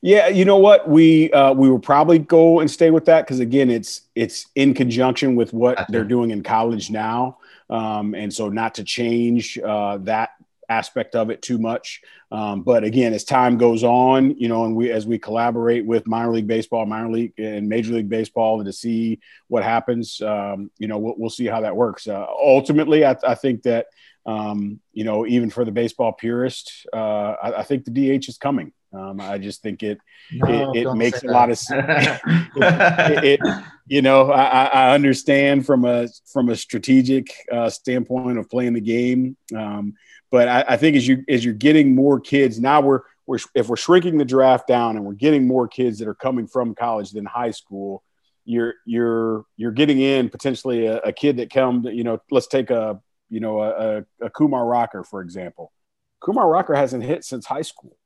Yeah, 0.00 0.28
you 0.28 0.44
know 0.44 0.58
what? 0.58 0.88
We 0.88 1.32
uh, 1.32 1.54
we 1.54 1.68
will 1.68 1.80
probably 1.80 2.20
go 2.20 2.60
and 2.60 2.70
stay 2.70 2.92
with 2.92 3.06
that 3.06 3.22
because 3.22 3.40
again, 3.40 3.68
it's 3.68 4.02
it's 4.14 4.46
in 4.54 4.74
conjunction 4.74 5.34
with 5.34 5.52
what 5.52 5.86
they're 5.88 6.04
doing 6.04 6.30
in 6.30 6.44
college 6.44 6.88
now, 6.88 7.38
um, 7.68 8.14
and 8.14 8.32
so 8.32 8.48
not 8.48 8.76
to 8.76 8.84
change 8.84 9.58
uh, 9.58 9.98
that 10.02 10.30
aspect 10.68 11.14
of 11.14 11.30
it 11.30 11.42
too 11.42 11.58
much. 11.58 12.00
Um, 12.30 12.62
but 12.62 12.84
again, 12.84 13.14
as 13.14 13.24
time 13.24 13.56
goes 13.56 13.82
on, 13.82 14.36
you 14.38 14.48
know, 14.48 14.64
and 14.64 14.76
we 14.76 14.90
as 14.90 15.06
we 15.06 15.18
collaborate 15.18 15.86
with 15.86 16.06
minor 16.06 16.32
league 16.32 16.46
baseball, 16.46 16.84
minor 16.86 17.10
league 17.10 17.32
and 17.38 17.68
major 17.68 17.92
league 17.94 18.08
baseball 18.08 18.60
and 18.60 18.66
to 18.66 18.72
see 18.72 19.20
what 19.48 19.64
happens, 19.64 20.20
um, 20.20 20.70
you 20.78 20.88
know, 20.88 20.98
we'll, 20.98 21.14
we'll, 21.16 21.30
see 21.30 21.46
how 21.46 21.60
that 21.60 21.76
works. 21.76 22.06
Uh, 22.06 22.26
ultimately, 22.28 23.04
I, 23.04 23.16
I, 23.26 23.34
think 23.34 23.62
that 23.62 23.86
um, 24.26 24.80
you 24.92 25.04
know, 25.04 25.26
even 25.26 25.48
for 25.48 25.64
the 25.64 25.72
baseball 25.72 26.12
purist, 26.12 26.86
uh, 26.92 27.34
I, 27.42 27.60
I, 27.60 27.62
think 27.62 27.84
the 27.84 28.18
DH 28.18 28.28
is 28.28 28.36
coming. 28.36 28.72
Um, 28.92 29.20
I 29.20 29.38
just 29.38 29.62
think 29.62 29.82
it 29.82 29.98
no, 30.32 30.72
it, 30.72 30.86
it 30.86 30.94
makes 30.94 31.22
a 31.22 31.26
that. 31.26 31.32
lot 31.32 31.50
of 31.50 31.58
sense. 31.58 32.20
it, 32.26 33.24
it, 33.24 33.40
you 33.86 34.02
know, 34.02 34.30
I, 34.30 34.64
I, 34.64 34.94
understand 34.94 35.66
from 35.66 35.84
a 35.84 36.08
from 36.30 36.48
a 36.48 36.56
strategic 36.56 37.34
uh, 37.50 37.70
standpoint 37.70 38.38
of 38.38 38.50
playing 38.50 38.74
the 38.74 38.80
game, 38.80 39.36
um, 39.56 39.94
but 40.30 40.48
I, 40.48 40.64
I, 40.68 40.76
think 40.76 40.96
as 40.96 41.06
you 41.06 41.24
as 41.28 41.44
you're 41.44 41.54
getting 41.54 41.94
more 41.94 42.20
kids 42.20 42.60
now, 42.60 42.80
we're 42.80 43.00
we're 43.26 43.38
if 43.54 43.68
we're 43.68 43.76
shrinking 43.76 44.18
the 44.18 44.24
draft 44.24 44.66
down 44.66 44.96
and 44.96 45.04
we're 45.04 45.12
getting 45.14 45.46
more 45.46 45.68
kids 45.68 45.98
that 45.98 46.08
are 46.08 46.14
coming 46.14 46.46
from 46.46 46.74
college 46.74 47.10
than 47.10 47.24
high 47.24 47.50
school, 47.50 48.02
you're 48.44 48.74
you're 48.84 49.44
you're 49.56 49.72
getting 49.72 50.00
in 50.00 50.28
potentially 50.28 50.86
a, 50.86 50.98
a 50.98 51.12
kid 51.12 51.38
that 51.38 51.50
come. 51.50 51.84
You 51.84 52.04
know, 52.04 52.20
let's 52.30 52.46
take 52.46 52.70
a 52.70 53.00
you 53.30 53.40
know 53.40 53.62
a, 53.62 54.04
a 54.20 54.30
Kumar 54.30 54.66
Rocker 54.66 55.04
for 55.04 55.20
example. 55.20 55.72
Kumar 56.20 56.48
Rocker 56.48 56.74
hasn't 56.74 57.04
hit 57.04 57.24
since 57.24 57.46
high 57.46 57.62
school 57.62 57.96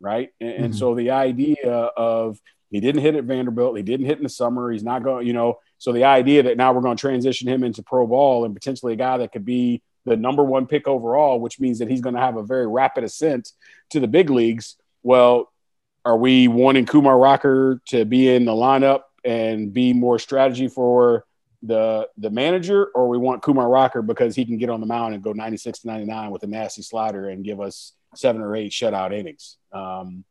right? 0.00 0.30
And, 0.40 0.50
mm-hmm. 0.50 0.64
and, 0.64 0.76
so 0.76 0.94
the 0.94 1.10
idea 1.10 1.70
of 1.70 2.40
he 2.70 2.80
didn't 2.80 3.02
hit 3.02 3.14
at 3.14 3.24
Vanderbilt, 3.24 3.76
he 3.76 3.82
didn't 3.82 4.06
hit 4.06 4.18
in 4.18 4.24
the 4.24 4.28
summer, 4.28 4.70
he's 4.70 4.82
not 4.82 5.02
going, 5.02 5.26
you 5.26 5.32
know. 5.32 5.58
So 5.78 5.92
the 5.92 6.04
idea 6.04 6.44
that 6.44 6.56
now 6.56 6.72
we're 6.72 6.80
going 6.80 6.96
to 6.96 7.00
transition 7.00 7.48
him 7.48 7.62
into 7.62 7.82
pro 7.82 8.06
ball 8.06 8.44
and 8.44 8.54
potentially 8.54 8.94
a 8.94 8.96
guy 8.96 9.18
that 9.18 9.32
could 9.32 9.44
be 9.44 9.82
the 10.06 10.16
number 10.16 10.42
one 10.42 10.66
pick 10.66 10.88
overall, 10.88 11.38
which 11.40 11.60
means 11.60 11.80
that 11.80 11.90
he's 11.90 12.00
going 12.00 12.14
to 12.14 12.20
have 12.20 12.36
a 12.36 12.42
very 12.42 12.66
rapid 12.66 13.04
ascent 13.04 13.52
to 13.90 14.00
the 14.00 14.08
big 14.08 14.30
leagues. 14.30 14.76
Well, 15.02 15.52
are 16.04 16.16
we 16.16 16.46
wanting 16.46 16.86
Kumar 16.86 17.18
Rocker 17.18 17.82
to 17.88 18.04
be 18.04 18.32
in 18.32 18.44
the 18.44 18.52
lineup 18.52 19.02
and 19.24 19.72
be 19.72 19.92
more 19.92 20.20
strategy 20.20 20.68
for 20.68 21.26
the 21.62 22.08
the 22.16 22.30
manager, 22.30 22.86
or 22.94 23.08
we 23.08 23.18
want 23.18 23.42
Kumar 23.42 23.68
Rocker 23.68 24.00
because 24.00 24.36
he 24.36 24.44
can 24.44 24.56
get 24.56 24.70
on 24.70 24.80
the 24.80 24.86
mound 24.86 25.14
and 25.14 25.22
go 25.22 25.32
96 25.32 25.80
to 25.80 25.86
99 25.88 26.30
with 26.30 26.44
a 26.44 26.46
nasty 26.46 26.82
slider 26.82 27.28
and 27.28 27.44
give 27.44 27.60
us 27.60 27.92
seven 28.14 28.40
or 28.40 28.54
eight 28.54 28.70
shutout 28.70 29.12
innings. 29.12 29.56
Um, 29.72 30.24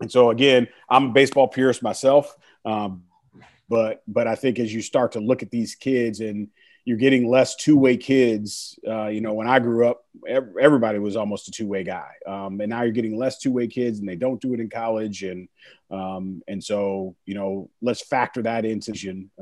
and 0.00 0.12
so 0.12 0.30
again, 0.30 0.68
I'm 0.90 1.06
a 1.06 1.12
baseball 1.12 1.48
purist 1.48 1.82
myself, 1.82 2.36
um, 2.66 3.04
but 3.70 4.02
but 4.06 4.26
I 4.26 4.34
think 4.34 4.58
as 4.58 4.74
you 4.74 4.82
start 4.82 5.12
to 5.12 5.20
look 5.20 5.42
at 5.42 5.50
these 5.50 5.74
kids 5.74 6.20
and 6.20 6.48
you're 6.84 6.98
getting 6.98 7.28
less 7.28 7.56
two-way 7.56 7.96
kids. 7.96 8.78
Uh, 8.86 9.06
you 9.06 9.20
know, 9.20 9.32
when 9.32 9.48
I 9.48 9.58
grew 9.58 9.88
up, 9.88 10.04
everybody 10.28 10.98
was 10.98 11.16
almost 11.16 11.48
a 11.48 11.50
two-way 11.50 11.82
guy, 11.82 12.10
um, 12.26 12.60
and 12.60 12.70
now 12.70 12.82
you're 12.82 12.92
getting 12.92 13.16
less 13.16 13.38
two-way 13.38 13.66
kids, 13.66 13.98
and 13.98 14.08
they 14.08 14.16
don't 14.16 14.40
do 14.40 14.52
it 14.54 14.60
in 14.60 14.68
college, 14.68 15.22
and 15.22 15.48
um, 15.90 16.42
and 16.46 16.62
so 16.62 17.16
you 17.24 17.34
know, 17.34 17.70
let's 17.80 18.02
factor 18.02 18.42
that 18.42 18.64
into 18.64 18.92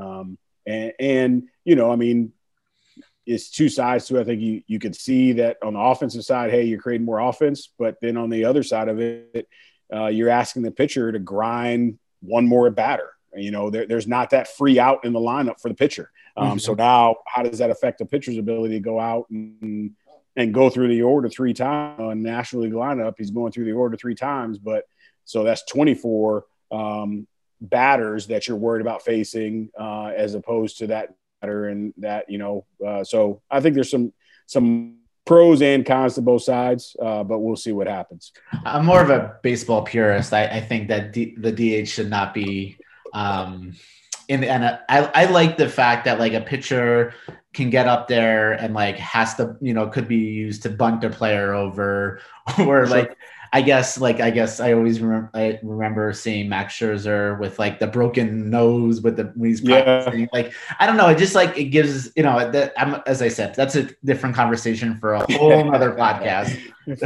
um, 0.01 0.39
and, 0.67 0.93
and 0.99 1.43
you 1.65 1.77
know, 1.77 1.91
I 1.91 1.97
mean, 1.97 2.33
it's 3.27 3.51
two 3.51 3.69
sides 3.69 4.07
to 4.07 4.17
it. 4.17 4.21
I 4.21 4.25
think 4.25 4.41
you 4.41 4.63
you 4.67 4.79
could 4.79 4.97
see 4.97 5.33
that 5.35 5.59
on 5.63 5.75
the 5.75 5.81
offensive 5.81 6.25
side, 6.25 6.51
hey, 6.51 6.65
you're 6.65 6.81
creating 6.81 7.07
more 7.07 7.21
offense, 7.21 7.71
but 7.79 7.97
then 8.01 8.17
on 8.17 8.31
the 8.31 8.45
other 8.45 8.63
side 8.63 8.89
of 8.89 9.01
it, 9.01 9.49
uh, 9.93 10.07
you're 10.07 10.29
asking 10.29 10.63
the 10.63 10.71
pitcher 10.71 11.13
to 11.13 11.19
grind 11.19 11.99
one 12.21 12.47
more 12.47 12.71
batter. 12.71 13.11
You 13.35 13.51
know, 13.51 13.71
there, 13.71 13.87
there's 13.87 14.07
not 14.07 14.31
that 14.31 14.49
free 14.49 14.79
out 14.79 15.05
in 15.05 15.13
the 15.13 15.21
lineup 15.21 15.61
for 15.61 15.69
the 15.69 15.75
pitcher. 15.75 16.11
Um, 16.37 16.51
mm-hmm. 16.51 16.59
So 16.59 16.75
now, 16.75 17.17
how 17.27 17.43
does 17.43 17.59
that 17.59 17.71
affect 17.71 17.99
the 17.99 18.07
pitcher's 18.07 18.39
ability 18.39 18.75
to 18.75 18.81
go 18.81 19.01
out 19.01 19.29
and 19.31 19.93
and 20.35 20.55
go 20.55 20.71
through 20.71 20.89
the 20.89 21.03
order 21.03 21.29
three 21.29 21.53
times 21.53 22.01
on 22.01 22.23
National 22.23 22.63
League 22.63 22.73
lineup? 22.73 23.15
He's 23.19 23.31
going 23.31 23.53
through 23.53 23.67
the 23.67 23.73
order 23.73 23.97
three 23.97 24.15
times, 24.15 24.59
but 24.59 24.85
so 25.25 25.45
that's 25.45 25.65
24 25.65 26.45
um, 26.71 27.27
batters 27.61 28.27
that 28.29 28.49
you're 28.49 28.57
worried 28.57 28.81
about 28.81 29.03
facing, 29.03 29.71
uh, 29.79 30.07
as 30.17 30.35
opposed 30.35 30.79
to 30.79 30.89
that 30.89 31.15
batter 31.43 31.69
and 31.69 31.93
that 31.99 32.31
you 32.31 32.39
know 32.39 32.65
uh, 32.87 33.05
so 33.05 33.43
i 33.51 33.61
think 33.61 33.75
there's 33.75 33.91
some 33.91 34.13
some 34.47 34.97
pros 35.25 35.63
and 35.63 35.87
cons 35.87 36.15
to 36.15 36.23
both 36.23 36.43
sides 36.43 36.97
uh, 37.01 37.23
but 37.23 37.39
we'll 37.39 37.57
see 37.57 37.73
what 37.73 37.87
happens 37.87 38.33
i'm 38.65 38.87
more 38.87 39.03
of 39.03 39.11
a 39.11 39.37
baseball 39.43 39.83
purist 39.83 40.33
i, 40.33 40.47
I 40.47 40.61
think 40.61 40.89
that 40.89 41.13
D, 41.13 41.35
the 41.37 41.53
dh 41.53 41.89
should 41.89 42.11
not 42.11 42.33
be 42.35 42.77
um 43.13 43.75
in 44.29 44.45
and 44.45 44.65
I, 44.65 44.79
I 45.15 45.25
like 45.27 45.57
the 45.57 45.69
fact 45.69 46.05
that 46.05 46.19
like 46.19 46.33
a 46.33 46.41
pitcher 46.41 47.15
can 47.53 47.71
get 47.71 47.87
up 47.87 48.09
there 48.09 48.53
and 48.53 48.73
like 48.75 48.97
has 48.97 49.35
to 49.35 49.57
you 49.61 49.75
know 49.75 49.87
could 49.89 50.09
be 50.09 50.17
used 50.17 50.63
to 50.63 50.71
bunt 50.71 51.05
a 51.05 51.11
player 51.11 51.53
over 51.53 52.21
or 52.59 52.87
like 52.87 53.17
I 53.55 53.61
guess 53.61 54.01
like 54.01 54.21
I 54.21 54.31
guess 54.31 54.61
I 54.61 54.73
always 54.73 55.01
remember 55.01 55.31
I 55.35 55.59
remember 55.63 56.13
seeing 56.15 56.49
Max 56.49 56.75
Scherzer 56.75 57.39
with 57.39 57.59
like 57.59 57.79
the 57.79 57.87
broken 57.87 58.49
nose 58.49 59.03
with 59.03 59.17
the 59.17 59.25
when 59.35 59.51
he's 59.51 59.61
practicing. 59.61 60.21
Yeah. 60.21 60.27
Like 60.33 60.55
I 60.79 60.87
don't 60.87 60.97
know, 60.97 61.09
it 61.09 61.19
just 61.19 61.35
like 61.35 61.59
it 61.59 61.65
gives 61.65 62.11
you 62.17 62.23
know 62.23 62.51
that 62.51 62.73
I'm 62.79 63.03
as 63.07 63.21
I 63.21 63.29
said 63.29 63.55
that's 63.55 63.75
a 63.75 63.91
different 64.05 64.35
conversation 64.35 64.97
for 64.99 65.15
a 65.15 65.33
whole 65.37 65.75
other 65.75 65.93
podcast 65.93 66.59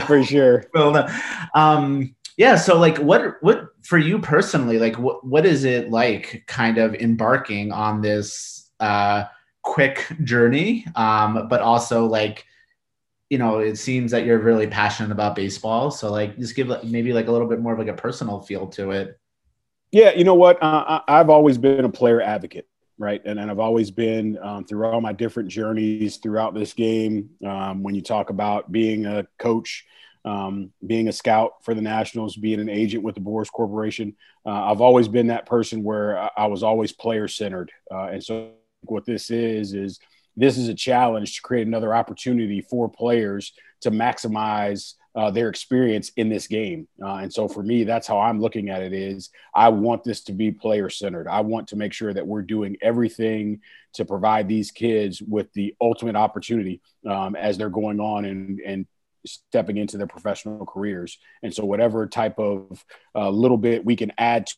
for 0.06 0.22
sure. 0.22 0.66
well, 0.74 0.92
no. 0.92 1.08
um, 1.54 2.14
yeah. 2.37 2.57
So 2.57 2.79
like, 2.79 2.99
what 2.99 3.42
what 3.42 3.68
for 3.83 3.99
you 3.99 4.18
personally? 4.18 4.79
Like, 4.79 4.99
what 4.99 5.27
what 5.27 5.46
is 5.46 5.64
it 5.64 5.90
like, 5.90 6.44
kind 6.46 6.79
of 6.79 6.94
embarking 6.94 7.72
on 7.72 8.01
this 8.01 8.70
uh, 8.81 9.25
quick 9.62 10.07
journey, 10.25 10.87
um, 10.94 11.49
but 11.49 11.61
also 11.61 12.07
like 12.07 12.44
you 13.29 13.38
know, 13.38 13.59
it 13.59 13.77
seems 13.77 14.12
that 14.12 14.25
you're 14.25 14.38
really 14.38 14.66
passionate 14.68 15.11
about 15.11 15.35
baseball. 15.35 15.90
So 15.90 16.11
like, 16.12 16.38
just 16.38 16.55
give 16.55 16.68
maybe 16.85 17.12
like 17.12 17.27
a 17.27 17.33
little 17.33 17.49
bit 17.49 17.61
more 17.61 17.72
of 17.72 17.79
like 17.79 17.88
a 17.88 17.94
personal 17.94 18.40
feel 18.40 18.68
to 18.68 18.92
it. 18.92 19.18
Yeah, 19.90 20.12
you 20.12 20.25
know 20.25 20.35
what? 20.35 20.62
Uh, 20.62 21.01
I've 21.09 21.31
always 21.31 21.59
been 21.59 21.85
a 21.85 21.88
player 21.88 22.20
advocate, 22.20 22.68
right? 22.99 23.20
And, 23.25 23.38
and 23.38 23.51
I've 23.51 23.59
always 23.59 23.90
been 23.90 24.38
um, 24.42 24.64
through 24.64 24.87
all 24.87 25.01
my 25.01 25.12
different 25.12 25.49
journeys 25.49 26.18
throughout 26.18 26.55
this 26.55 26.72
game. 26.72 27.31
Um, 27.44 27.83
when 27.83 27.94
you 27.94 28.03
talk 28.03 28.31
about 28.31 28.70
being 28.70 29.07
a 29.07 29.27
coach, 29.38 29.85
um, 30.26 30.72
being 30.86 31.08
a 31.08 31.12
scout 31.12 31.52
for 31.62 31.72
the 31.72 31.80
Nationals, 31.80 32.36
being 32.36 32.60
an 32.60 32.68
agent 32.68 33.04
with 33.04 33.14
the 33.14 33.20
Boras 33.20 33.50
Corporation, 33.50 34.14
uh, 34.44 34.70
I've 34.70 34.80
always 34.80 35.08
been 35.08 35.28
that 35.28 35.46
person 35.46 35.82
where 35.82 36.30
I 36.38 36.46
was 36.46 36.62
always 36.62 36.92
player 36.92 37.28
centered. 37.28 37.70
Uh, 37.90 38.08
and 38.08 38.22
so 38.22 38.50
what 38.82 39.06
this 39.06 39.30
is 39.30 39.72
is 39.72 40.00
this 40.36 40.58
is 40.58 40.68
a 40.68 40.74
challenge 40.74 41.36
to 41.36 41.42
create 41.42 41.66
another 41.66 41.94
opportunity 41.94 42.60
for 42.60 42.88
players 42.88 43.52
to 43.82 43.90
maximize 43.90 44.94
uh, 45.14 45.30
their 45.30 45.48
experience 45.48 46.10
in 46.16 46.28
this 46.28 46.46
game. 46.46 46.86
Uh, 47.02 47.16
and 47.16 47.32
so 47.32 47.48
for 47.48 47.62
me, 47.62 47.84
that's 47.84 48.06
how 48.06 48.20
I'm 48.20 48.38
looking 48.38 48.68
at 48.68 48.82
it 48.82 48.92
is 48.92 49.30
I 49.54 49.70
want 49.70 50.04
this 50.04 50.22
to 50.24 50.32
be 50.32 50.52
player 50.52 50.90
centered. 50.90 51.26
I 51.26 51.40
want 51.40 51.68
to 51.68 51.76
make 51.76 51.94
sure 51.94 52.12
that 52.12 52.26
we're 52.26 52.42
doing 52.42 52.76
everything 52.82 53.60
to 53.94 54.04
provide 54.04 54.46
these 54.46 54.70
kids 54.70 55.22
with 55.22 55.50
the 55.54 55.74
ultimate 55.80 56.16
opportunity 56.16 56.82
um, 57.08 57.34
as 57.34 57.56
they're 57.56 57.70
going 57.70 57.98
on 57.98 58.26
and, 58.26 58.60
and 58.60 58.86
stepping 59.26 59.76
into 59.76 59.98
their 59.98 60.06
professional 60.06 60.64
careers. 60.66 61.18
And 61.42 61.52
so 61.52 61.64
whatever 61.64 62.06
type 62.06 62.38
of 62.38 62.84
uh, 63.14 63.30
little 63.30 63.58
bit 63.58 63.84
we 63.84 63.96
can 63.96 64.12
add 64.18 64.46
to 64.46 64.54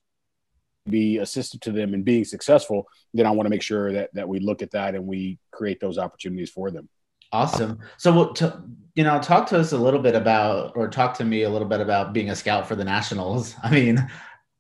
be 0.89 1.17
assistive 1.17 1.61
to 1.63 1.73
them 1.73 1.95
in 1.95 2.03
being 2.03 2.25
successful, 2.25 2.87
then 3.13 3.27
I 3.27 3.31
want 3.31 3.47
to 3.47 3.51
make 3.51 3.63
sure 3.63 3.93
that 3.93 4.11
that 4.15 4.29
we 4.29 4.41
look 4.41 4.63
at 4.63 4.71
that 4.73 4.95
and 4.95 5.07
we 5.07 5.39
create 5.51 5.81
those 5.81 5.99
opportunities 5.99 6.51
for 6.51 6.71
them. 6.71 6.89
Awesome. 7.31 7.81
So, 7.99 8.33
to, 8.33 8.63
you 8.95 9.05
know, 9.05 9.21
talk 9.21 9.47
to 9.49 9.59
us 9.59 9.73
a 9.73 9.79
little 9.79 10.01
bit 10.01 10.15
about, 10.15 10.73
or 10.77 10.89
talk 10.89 11.15
to 11.19 11.25
me 11.25 11.43
a 11.43 11.51
little 11.51 11.69
bit 11.69 11.81
about 11.81 12.15
being 12.15 12.31
a 12.31 12.37
scout 12.37 12.67
for 12.67 12.75
the 12.75 12.85
Nationals. 12.85 13.55
I 13.63 13.71
mean, 13.71 14.09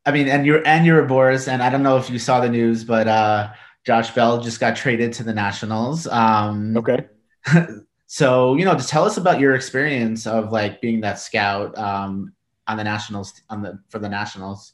I 0.04 0.12
mean, 0.12 0.28
and 0.28 0.46
you're 0.46 0.66
and 0.66 0.86
you're 0.86 1.04
a 1.04 1.08
Boras, 1.08 1.48
and 1.48 1.62
I 1.62 1.70
don't 1.70 1.82
know 1.82 1.96
if 1.96 2.10
you 2.10 2.18
saw 2.18 2.40
the 2.40 2.48
news, 2.48 2.84
but 2.84 3.08
uh, 3.08 3.50
Josh 3.84 4.14
Bell 4.14 4.40
just 4.40 4.60
got 4.60 4.76
traded 4.76 5.12
to 5.14 5.24
the 5.24 5.34
Nationals. 5.34 6.06
Um, 6.06 6.76
okay. 6.76 7.06
so, 8.10 8.56
you 8.56 8.64
know, 8.64 8.74
to 8.74 8.86
tell 8.86 9.04
us 9.04 9.18
about 9.18 9.38
your 9.38 9.54
experience 9.54 10.26
of 10.26 10.50
like 10.50 10.80
being 10.80 11.02
that 11.02 11.18
scout 11.18 11.76
um, 11.76 12.32
on 12.66 12.78
the 12.78 12.84
Nationals 12.84 13.42
on 13.50 13.60
the 13.60 13.78
for 13.90 13.98
the 13.98 14.08
Nationals. 14.08 14.72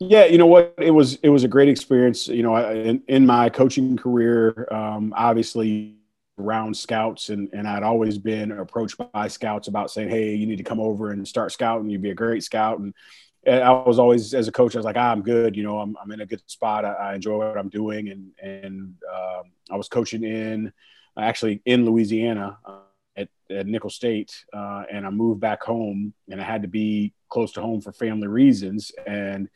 Yeah, 0.00 0.26
you 0.26 0.36
know 0.36 0.46
what? 0.46 0.74
It 0.76 0.90
was 0.90 1.14
it 1.22 1.30
was 1.30 1.44
a 1.44 1.48
great 1.48 1.70
experience. 1.70 2.28
You 2.28 2.42
know, 2.42 2.56
in, 2.56 3.02
in 3.08 3.24
my 3.24 3.48
coaching 3.48 3.96
career, 3.96 4.68
um, 4.70 5.14
obviously 5.16 5.96
around 6.38 6.76
scouts, 6.76 7.30
and 7.30 7.48
and 7.54 7.66
I'd 7.66 7.82
always 7.82 8.18
been 8.18 8.52
approached 8.52 9.00
by 9.14 9.28
scouts 9.28 9.66
about 9.66 9.90
saying, 9.90 10.10
"Hey, 10.10 10.34
you 10.34 10.46
need 10.46 10.58
to 10.58 10.62
come 10.62 10.78
over 10.78 11.10
and 11.10 11.26
start 11.26 11.52
scouting. 11.52 11.88
You'd 11.88 12.02
be 12.02 12.10
a 12.10 12.14
great 12.14 12.44
scout." 12.44 12.80
And, 12.80 12.94
I 13.46 13.70
was 13.70 13.98
always, 13.98 14.32
as 14.32 14.48
a 14.48 14.52
coach, 14.52 14.74
I 14.74 14.78
was 14.78 14.86
like, 14.86 14.96
ah, 14.96 15.10
"I'm 15.10 15.22
good. 15.22 15.56
You 15.56 15.62
know, 15.62 15.78
I'm 15.78 15.96
I'm 16.02 16.10
in 16.12 16.20
a 16.20 16.26
good 16.26 16.42
spot. 16.48 16.84
I, 16.84 16.92
I 16.92 17.14
enjoy 17.14 17.38
what 17.38 17.56
I'm 17.56 17.70
doing." 17.70 18.10
And 18.10 18.30
and 18.42 18.94
um, 19.10 19.52
I 19.70 19.76
was 19.76 19.88
coaching 19.88 20.24
in 20.24 20.70
actually 21.18 21.62
in 21.64 21.84
Louisiana. 21.84 22.58
Uh, 22.64 22.78
at, 23.16 23.28
at 23.48 23.68
Nicholls 23.68 23.94
State, 23.94 24.44
uh, 24.52 24.82
and 24.90 25.06
I 25.06 25.10
moved 25.10 25.40
back 25.40 25.62
home, 25.62 26.12
and 26.28 26.40
I 26.40 26.44
had 26.44 26.62
to 26.62 26.68
be 26.68 27.12
close 27.28 27.52
to 27.52 27.60
home 27.60 27.80
for 27.80 27.92
family 27.92 28.26
reasons. 28.26 28.90
And 29.06 29.48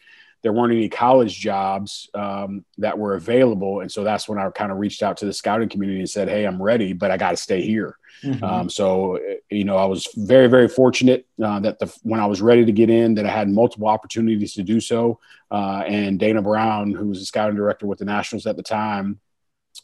there 0.43 0.53
weren't 0.53 0.73
any 0.73 0.89
college 0.89 1.39
jobs 1.39 2.09
um, 2.15 2.65
that 2.79 2.97
were 2.97 3.15
available. 3.15 3.81
And 3.81 3.91
so 3.91 4.05
that's 4.05 4.29
when 4.29 4.39
I 4.39 4.49
kind 4.51 4.71
of 4.71 4.79
reached 4.79 5.03
out 5.03 5.17
to 5.19 5.27
the 5.27 5.33
scouting 5.33 5.69
community 5.69 5.99
and 5.99 6.09
said, 6.09 6.29
Hey, 6.29 6.45
I'm 6.45 6.63
ready, 6.63 6.93
but 6.93 7.11
I 7.11 7.17
got 7.17 7.31
to 7.31 7.37
stay 7.37 7.61
here. 7.63 7.99
Mm-hmm. 8.23 8.45
Um, 8.45 8.71
so, 8.71 9.19
you 9.51 9.65
know, 9.65 9.77
I 9.77 9.85
was 9.85 10.09
very, 10.17 10.47
very 10.47 10.69
fortunate 10.69 11.27
uh, 11.43 11.61
that 11.61 11.79
the, 11.79 11.93
when 12.03 12.21
I 12.21 12.27
was 12.27 12.41
ready 12.41 12.65
to 12.65 12.73
get 12.73 12.91
in, 12.91 13.15
that 13.15 13.27
I 13.27 13.31
had 13.31 13.49
multiple 13.49 13.89
opportunities 13.89 14.55
to 14.55 14.63
do 14.63 14.81
so. 14.81 15.19
Uh, 15.51 15.83
and 15.87 16.19
Dana 16.19 16.43
Brown, 16.43 16.93
who 16.93 17.09
was 17.09 17.19
the 17.21 17.27
scouting 17.27 17.57
director 17.57 17.87
with 17.87 17.99
the 17.99 18.05
Nationals 18.05 18.47
at 18.47 18.57
the 18.57 18.63
time, 18.63 19.21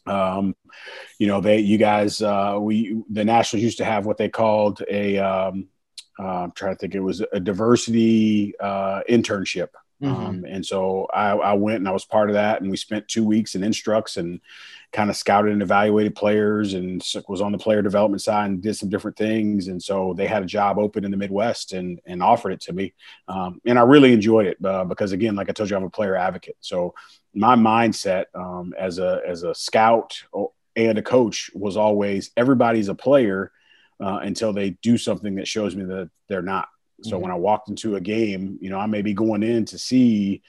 um, 0.05 0.55
you 1.19 1.27
know, 1.27 1.41
they, 1.41 1.59
you 1.59 1.77
guys, 1.77 2.21
uh, 2.21 2.57
we, 2.59 3.01
the 3.09 3.25
Nationals 3.25 3.63
used 3.63 3.77
to 3.79 3.85
have 3.85 4.05
what 4.05 4.17
they 4.17 4.29
called 4.29 4.81
a, 4.89 5.17
um, 5.17 5.67
uh, 6.19 6.43
I'm 6.43 6.51
trying 6.51 6.75
to 6.75 6.79
think, 6.79 6.95
it 6.95 7.01
was 7.01 7.23
a 7.33 7.39
diversity 7.39 8.57
uh, 8.59 9.01
internship. 9.09 9.69
Mm-hmm. 10.01 10.25
Um, 10.25 10.45
and 10.47 10.65
so 10.65 11.07
I, 11.13 11.31
I, 11.31 11.53
went 11.53 11.77
and 11.79 11.87
I 11.87 11.91
was 11.91 12.05
part 12.05 12.29
of 12.29 12.33
that, 12.33 12.61
and 12.61 12.69
we 12.69 12.77
spent 12.77 13.07
two 13.07 13.23
weeks 13.23 13.55
in 13.55 13.63
instructs 13.63 14.17
and 14.17 14.41
kind 14.91 15.09
of 15.09 15.15
scouted 15.15 15.51
and 15.51 15.61
evaluated 15.61 16.15
players, 16.15 16.73
and 16.73 17.03
was 17.27 17.41
on 17.41 17.51
the 17.51 17.57
player 17.57 17.81
development 17.81 18.21
side 18.21 18.49
and 18.49 18.61
did 18.61 18.75
some 18.75 18.89
different 18.89 19.17
things. 19.17 19.67
And 19.67 19.81
so 19.81 20.13
they 20.15 20.27
had 20.27 20.43
a 20.43 20.47
job 20.47 20.77
open 20.77 21.05
in 21.05 21.11
the 21.11 21.17
Midwest 21.17 21.73
and 21.73 21.99
and 22.05 22.21
offered 22.23 22.51
it 22.51 22.61
to 22.61 22.73
me, 22.73 22.93
um, 23.27 23.61
and 23.65 23.77
I 23.77 23.83
really 23.83 24.13
enjoyed 24.13 24.47
it 24.47 24.57
uh, 24.63 24.85
because 24.85 25.11
again, 25.11 25.35
like 25.35 25.49
I 25.49 25.53
told 25.53 25.69
you, 25.69 25.75
I'm 25.75 25.83
a 25.83 25.89
player 25.89 26.15
advocate. 26.15 26.57
So 26.61 26.93
my 27.33 27.55
mindset 27.55 28.25
um, 28.33 28.73
as 28.77 28.99
a 28.99 29.21
as 29.27 29.43
a 29.43 29.53
scout 29.53 30.21
and 30.75 30.97
a 30.97 31.01
coach 31.01 31.51
was 31.53 31.77
always 31.77 32.31
everybody's 32.35 32.89
a 32.89 32.95
player 32.95 33.51
uh, 33.99 34.19
until 34.21 34.53
they 34.53 34.71
do 34.81 34.97
something 34.97 35.35
that 35.35 35.47
shows 35.47 35.75
me 35.75 35.85
that 35.85 36.09
they're 36.27 36.41
not. 36.41 36.67
So 37.01 37.11
mm-hmm. 37.11 37.23
when 37.23 37.31
I 37.31 37.35
walked 37.35 37.69
into 37.69 37.95
a 37.95 38.01
game, 38.01 38.57
you 38.61 38.69
know, 38.69 38.79
I 38.79 38.85
may 38.85 39.01
be 39.01 39.13
going 39.13 39.43
in 39.43 39.65
to 39.65 39.77
see, 39.77 40.41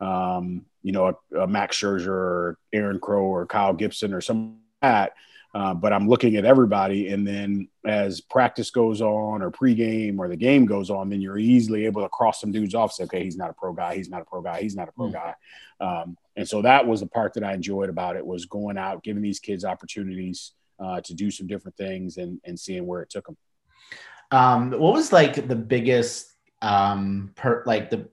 um, 0.00 0.66
you 0.88 0.92
know, 0.92 1.08
a, 1.08 1.40
a, 1.40 1.46
Max 1.46 1.76
Scherzer 1.76 2.08
or 2.08 2.58
Aaron 2.72 2.98
Crow 2.98 3.24
or 3.24 3.44
Kyle 3.44 3.74
Gibson 3.74 4.14
or 4.14 4.22
some 4.22 4.56
that. 4.80 5.12
Uh, 5.54 5.74
but 5.74 5.92
I'm 5.92 6.08
looking 6.08 6.36
at 6.36 6.46
everybody, 6.46 7.08
and 7.08 7.26
then 7.26 7.68
as 7.86 8.22
practice 8.22 8.70
goes 8.70 9.02
on, 9.02 9.42
or 9.42 9.50
pregame, 9.50 10.18
or 10.18 10.28
the 10.28 10.36
game 10.36 10.64
goes 10.64 10.88
on, 10.88 11.10
then 11.10 11.20
you're 11.20 11.36
easily 11.36 11.84
able 11.84 12.00
to 12.00 12.08
cross 12.08 12.40
some 12.40 12.52
dudes 12.52 12.74
off. 12.74 12.92
Say, 12.92 13.04
okay, 13.04 13.22
he's 13.22 13.36
not 13.36 13.50
a 13.50 13.52
pro 13.52 13.74
guy. 13.74 13.96
He's 13.96 14.08
not 14.08 14.22
a 14.22 14.24
pro 14.24 14.40
guy. 14.40 14.62
He's 14.62 14.76
not 14.76 14.88
a 14.88 14.92
pro 14.92 15.08
mm-hmm. 15.08 15.14
guy. 15.14 15.34
Um, 15.78 16.16
and 16.36 16.48
so 16.48 16.62
that 16.62 16.86
was 16.86 17.00
the 17.00 17.06
part 17.06 17.34
that 17.34 17.44
I 17.44 17.52
enjoyed 17.52 17.90
about 17.90 18.16
it 18.16 18.24
was 18.24 18.46
going 18.46 18.78
out, 18.78 19.02
giving 19.02 19.22
these 19.22 19.40
kids 19.40 19.64
opportunities 19.64 20.52
uh, 20.80 21.02
to 21.02 21.12
do 21.12 21.30
some 21.30 21.46
different 21.46 21.76
things, 21.76 22.16
and 22.16 22.40
and 22.44 22.58
seeing 22.58 22.86
where 22.86 23.02
it 23.02 23.10
took 23.10 23.26
them. 23.26 23.36
Um, 24.30 24.70
what 24.70 24.94
was 24.94 25.12
like 25.12 25.48
the 25.48 25.56
biggest 25.56 26.32
um 26.62 27.32
per 27.36 27.62
like 27.66 27.90
the 27.90 28.08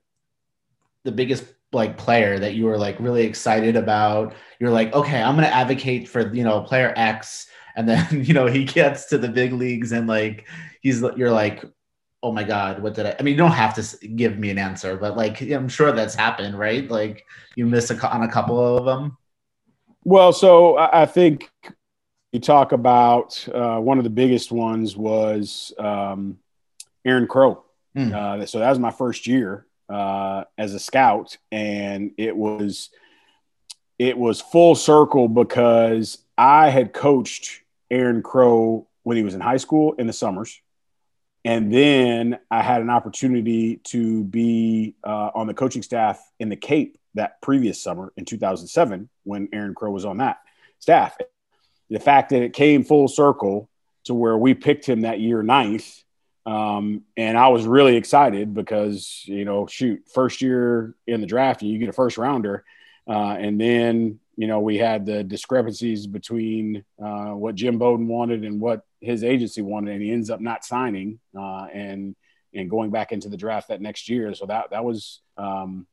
the 1.06 1.12
biggest 1.12 1.46
like 1.72 1.98
player 1.98 2.40
that 2.40 2.54
you 2.54 2.66
were 2.66 2.78
like 2.78 3.00
really 3.00 3.24
excited 3.24 3.76
about? 3.76 4.34
You're 4.60 4.72
like, 4.72 4.94
okay, 4.94 5.22
I'm 5.22 5.36
gonna 5.36 5.48
advocate 5.48 6.08
for 6.08 6.34
you 6.34 6.44
know 6.44 6.62
player 6.62 6.94
X, 6.96 7.48
and 7.76 7.88
then 7.88 8.08
you 8.26 8.34
know 8.34 8.48
he 8.48 8.66
gets 8.66 9.06
to 9.06 9.18
the 9.18 9.30
big 9.30 9.54
leagues 9.54 9.92
and 9.92 10.08
like 10.08 10.48
he's 10.82 11.02
you're 11.16 11.32
like, 11.32 11.64
oh 12.24 12.32
my 12.32 12.44
god, 12.44 12.82
what 12.82 12.94
did 12.94 13.06
I? 13.06 13.16
I 13.20 13.24
mean, 13.24 13.34
you 13.34 13.38
don't 13.38 13.52
have 13.52 13.76
to 13.76 14.08
give 14.08 14.38
me 14.38 14.50
an 14.50 14.58
answer, 14.58 14.98
but 14.98 15.16
like 15.16 15.42
I'm 15.42 15.70
sure 15.70 15.92
that's 15.92 16.16
happened, 16.16 16.58
right? 16.58 16.90
Like 16.90 17.26
you 17.56 17.66
miss 17.66 17.92
a, 17.92 18.10
on 18.10 18.24
a 18.24 18.32
couple 18.32 18.78
of 18.78 18.86
them. 18.86 19.18
Well, 20.04 20.34
so 20.34 20.78
I 20.78 21.06
think 21.08 21.50
you 22.32 22.40
talk 22.40 22.74
about 22.74 23.48
uh, 23.54 23.80
one 23.80 23.98
of 23.98 24.04
the 24.04 24.10
biggest 24.10 24.52
ones 24.52 24.96
was 24.96 25.74
um, 25.80 26.38
Aaron 27.06 27.28
Crow. 27.28 27.64
Mm. 27.98 28.14
Uh, 28.14 28.46
so 28.46 28.60
that 28.60 28.70
was 28.70 28.78
my 28.78 28.92
first 28.92 29.26
year 29.26 29.66
uh, 29.90 30.46
as 30.58 30.74
a 30.74 30.80
scout, 30.80 31.38
and 31.52 32.12
it 32.18 32.36
was 32.36 32.90
it 33.98 34.18
was 34.18 34.42
full 34.42 34.76
circle 34.76 35.28
because 35.28 36.18
I 36.38 36.70
had 36.70 36.94
coached 36.94 37.62
Aaron 37.90 38.22
Crow 38.22 38.88
when 39.04 39.18
he 39.18 39.24
was 39.24 39.36
in 39.36 39.42
high 39.42 39.58
school 39.58 39.94
in 39.94 40.08
the 40.08 40.14
summers. 40.14 40.60
And 41.46 41.72
then 41.72 42.40
I 42.50 42.64
had 42.64 42.82
an 42.82 42.90
opportunity 42.90 43.78
to 43.86 44.24
be 44.24 44.96
uh, 45.06 45.30
on 45.36 45.46
the 45.46 45.54
coaching 45.54 45.84
staff 45.84 46.20
in 46.40 46.50
the 46.50 46.56
Cape 46.56 46.98
that 47.14 47.40
previous 47.42 47.82
summer 47.82 48.12
in 48.18 48.26
2007 48.26 49.10
when 49.24 49.48
Aaron 49.54 49.76
Crow 49.76 49.92
was 49.92 50.06
on 50.06 50.18
that 50.18 50.40
staff 50.80 51.16
the 51.90 52.00
fact 52.00 52.30
that 52.30 52.42
it 52.42 52.54
came 52.54 52.84
full 52.84 53.08
circle 53.08 53.70
to 54.06 54.14
where 54.14 54.38
we 54.38 54.54
picked 54.54 54.86
him 54.86 55.02
that 55.02 55.20
year 55.20 55.44
ninth. 55.44 56.04
Um, 56.46 57.04
and 57.18 57.38
I 57.38 57.48
was 57.48 57.66
really 57.66 57.96
excited 57.96 58.54
because, 58.54 59.24
you 59.26 59.46
know, 59.46 59.66
shoot, 59.66 60.04
first 60.14 60.42
year 60.42 60.96
in 61.08 61.22
the 61.22 61.28
draft, 61.28 61.64
you 61.64 61.80
get 61.80 61.90
a 61.90 61.94
first 61.94 62.18
rounder. 62.18 62.64
Uh, 63.08 63.36
and 63.40 63.60
then, 63.60 64.20
you 64.36 64.48
know, 64.48 64.60
we 64.60 64.78
had 64.78 65.06
the 65.06 65.24
discrepancies 65.24 66.06
between 66.08 66.84
uh, 67.04 67.32
what 67.32 67.56
Jim 67.56 67.78
Bowden 67.78 68.08
wanted 68.08 68.44
and 68.44 68.60
what 68.60 68.82
his 69.02 69.24
agency 69.24 69.62
wanted, 69.62 69.94
and 69.94 70.02
he 70.04 70.12
ends 70.12 70.30
up 70.30 70.42
not 70.42 70.66
signing. 70.66 71.20
Uh, 71.38 71.66
and 71.74 72.16
and 72.56 72.70
going 72.70 72.90
back 72.90 73.12
into 73.12 73.30
the 73.30 73.38
draft 73.38 73.68
that 73.68 73.82
next 73.82 74.10
year. 74.10 74.34
So 74.34 74.46
that 74.48 74.72
that 74.72 74.84
was 74.84 75.22
um, 75.38 75.86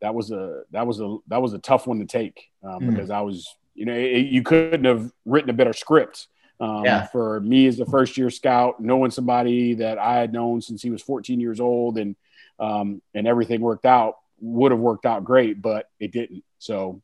that 0.00 0.14
was 0.14 0.30
a 0.30 0.62
that 0.70 0.86
was 0.86 1.00
a 1.00 1.16
that 1.28 1.42
was 1.42 1.54
a 1.54 1.58
tough 1.58 1.86
one 1.86 1.98
to 1.98 2.04
take 2.04 2.50
um, 2.62 2.80
mm. 2.80 2.90
because 2.90 3.10
I 3.10 3.22
was 3.22 3.48
you 3.74 3.86
know 3.86 3.94
it, 3.94 4.26
you 4.26 4.42
couldn't 4.42 4.84
have 4.84 5.10
written 5.24 5.50
a 5.50 5.54
better 5.54 5.72
script. 5.72 6.28
Um, 6.60 6.84
yeah. 6.84 7.06
For 7.06 7.40
me 7.40 7.66
as 7.66 7.78
a 7.78 7.86
first 7.86 8.16
year 8.16 8.30
scout, 8.30 8.80
knowing 8.80 9.10
somebody 9.10 9.74
that 9.74 9.98
I 9.98 10.18
had 10.18 10.32
known 10.32 10.60
since 10.60 10.82
he 10.82 10.90
was 10.90 11.02
14 11.02 11.40
years 11.40 11.60
old 11.60 11.98
and 11.98 12.16
um, 12.58 13.00
and 13.14 13.26
everything 13.26 13.60
worked 13.60 13.86
out 13.86 14.16
would 14.40 14.72
have 14.72 14.80
worked 14.80 15.06
out 15.06 15.24
great, 15.24 15.62
but 15.62 15.88
it 16.00 16.12
didn't. 16.12 16.42
So 16.58 17.02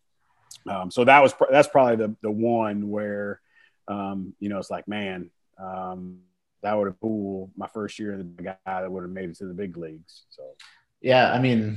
um, 0.68 0.90
so 0.90 1.04
that 1.04 1.22
was 1.22 1.34
that's 1.50 1.68
probably 1.68 1.96
the 1.96 2.16
the 2.22 2.30
one 2.30 2.90
where 2.90 3.40
um, 3.88 4.34
you 4.40 4.48
know 4.48 4.58
it's 4.58 4.70
like 4.70 4.88
man 4.88 5.30
um, 5.58 6.18
that 6.62 6.76
would 6.76 6.86
have 6.86 7.00
cool 7.00 7.50
my 7.56 7.66
first 7.68 7.98
year 7.98 8.16
the 8.16 8.42
guy 8.42 8.56
that 8.64 8.90
would 8.90 9.02
have 9.02 9.10
made 9.10 9.28
it 9.28 9.36
to 9.36 9.46
the 9.46 9.54
big 9.54 9.76
leagues. 9.76 10.24
So 10.30 10.42
yeah, 11.00 11.32
I 11.32 11.38
mean 11.38 11.76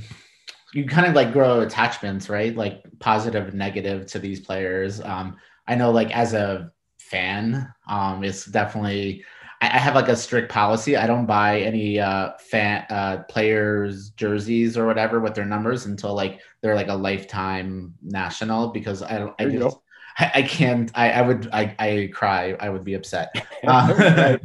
you 0.72 0.86
kind 0.86 1.06
of 1.06 1.14
like 1.14 1.32
grow 1.32 1.60
attachments, 1.60 2.28
right? 2.28 2.54
Like 2.54 2.82
positive 2.98 3.48
and 3.48 3.58
negative 3.58 4.06
to 4.08 4.18
these 4.18 4.40
players. 4.40 5.00
Um, 5.00 5.36
I 5.66 5.74
know 5.74 5.90
like 5.90 6.14
as 6.16 6.34
a 6.34 6.72
fan, 7.10 7.72
um, 7.88 8.24
it's 8.24 8.44
definitely 8.44 9.24
I, 9.60 9.66
I 9.66 9.78
have 9.78 9.94
like 9.94 10.08
a 10.08 10.16
strict 10.16 10.50
policy. 10.50 10.96
I 10.96 11.06
don't 11.06 11.26
buy 11.26 11.60
any 11.60 11.98
uh 11.98 12.32
fan 12.38 12.84
uh 12.90 13.24
players 13.28 14.10
jerseys 14.10 14.76
or 14.76 14.86
whatever 14.86 15.20
with 15.20 15.34
their 15.34 15.44
numbers 15.44 15.86
until 15.86 16.14
like 16.14 16.40
they're 16.60 16.74
like 16.74 16.88
a 16.88 16.94
lifetime 16.94 17.94
national 18.02 18.68
because 18.68 19.02
I 19.02 19.18
don't 19.18 19.34
I 19.38 19.46
just 19.46 19.78
I, 20.18 20.32
I, 20.36 20.42
can't 20.42 20.90
I, 20.94 21.10
I 21.12 21.22
would 21.22 21.48
I, 21.52 21.74
I 21.78 22.10
cry 22.12 22.56
I 22.60 22.68
would 22.68 22.84
be 22.84 22.94
upset. 22.94 23.34
Um, 23.66 24.38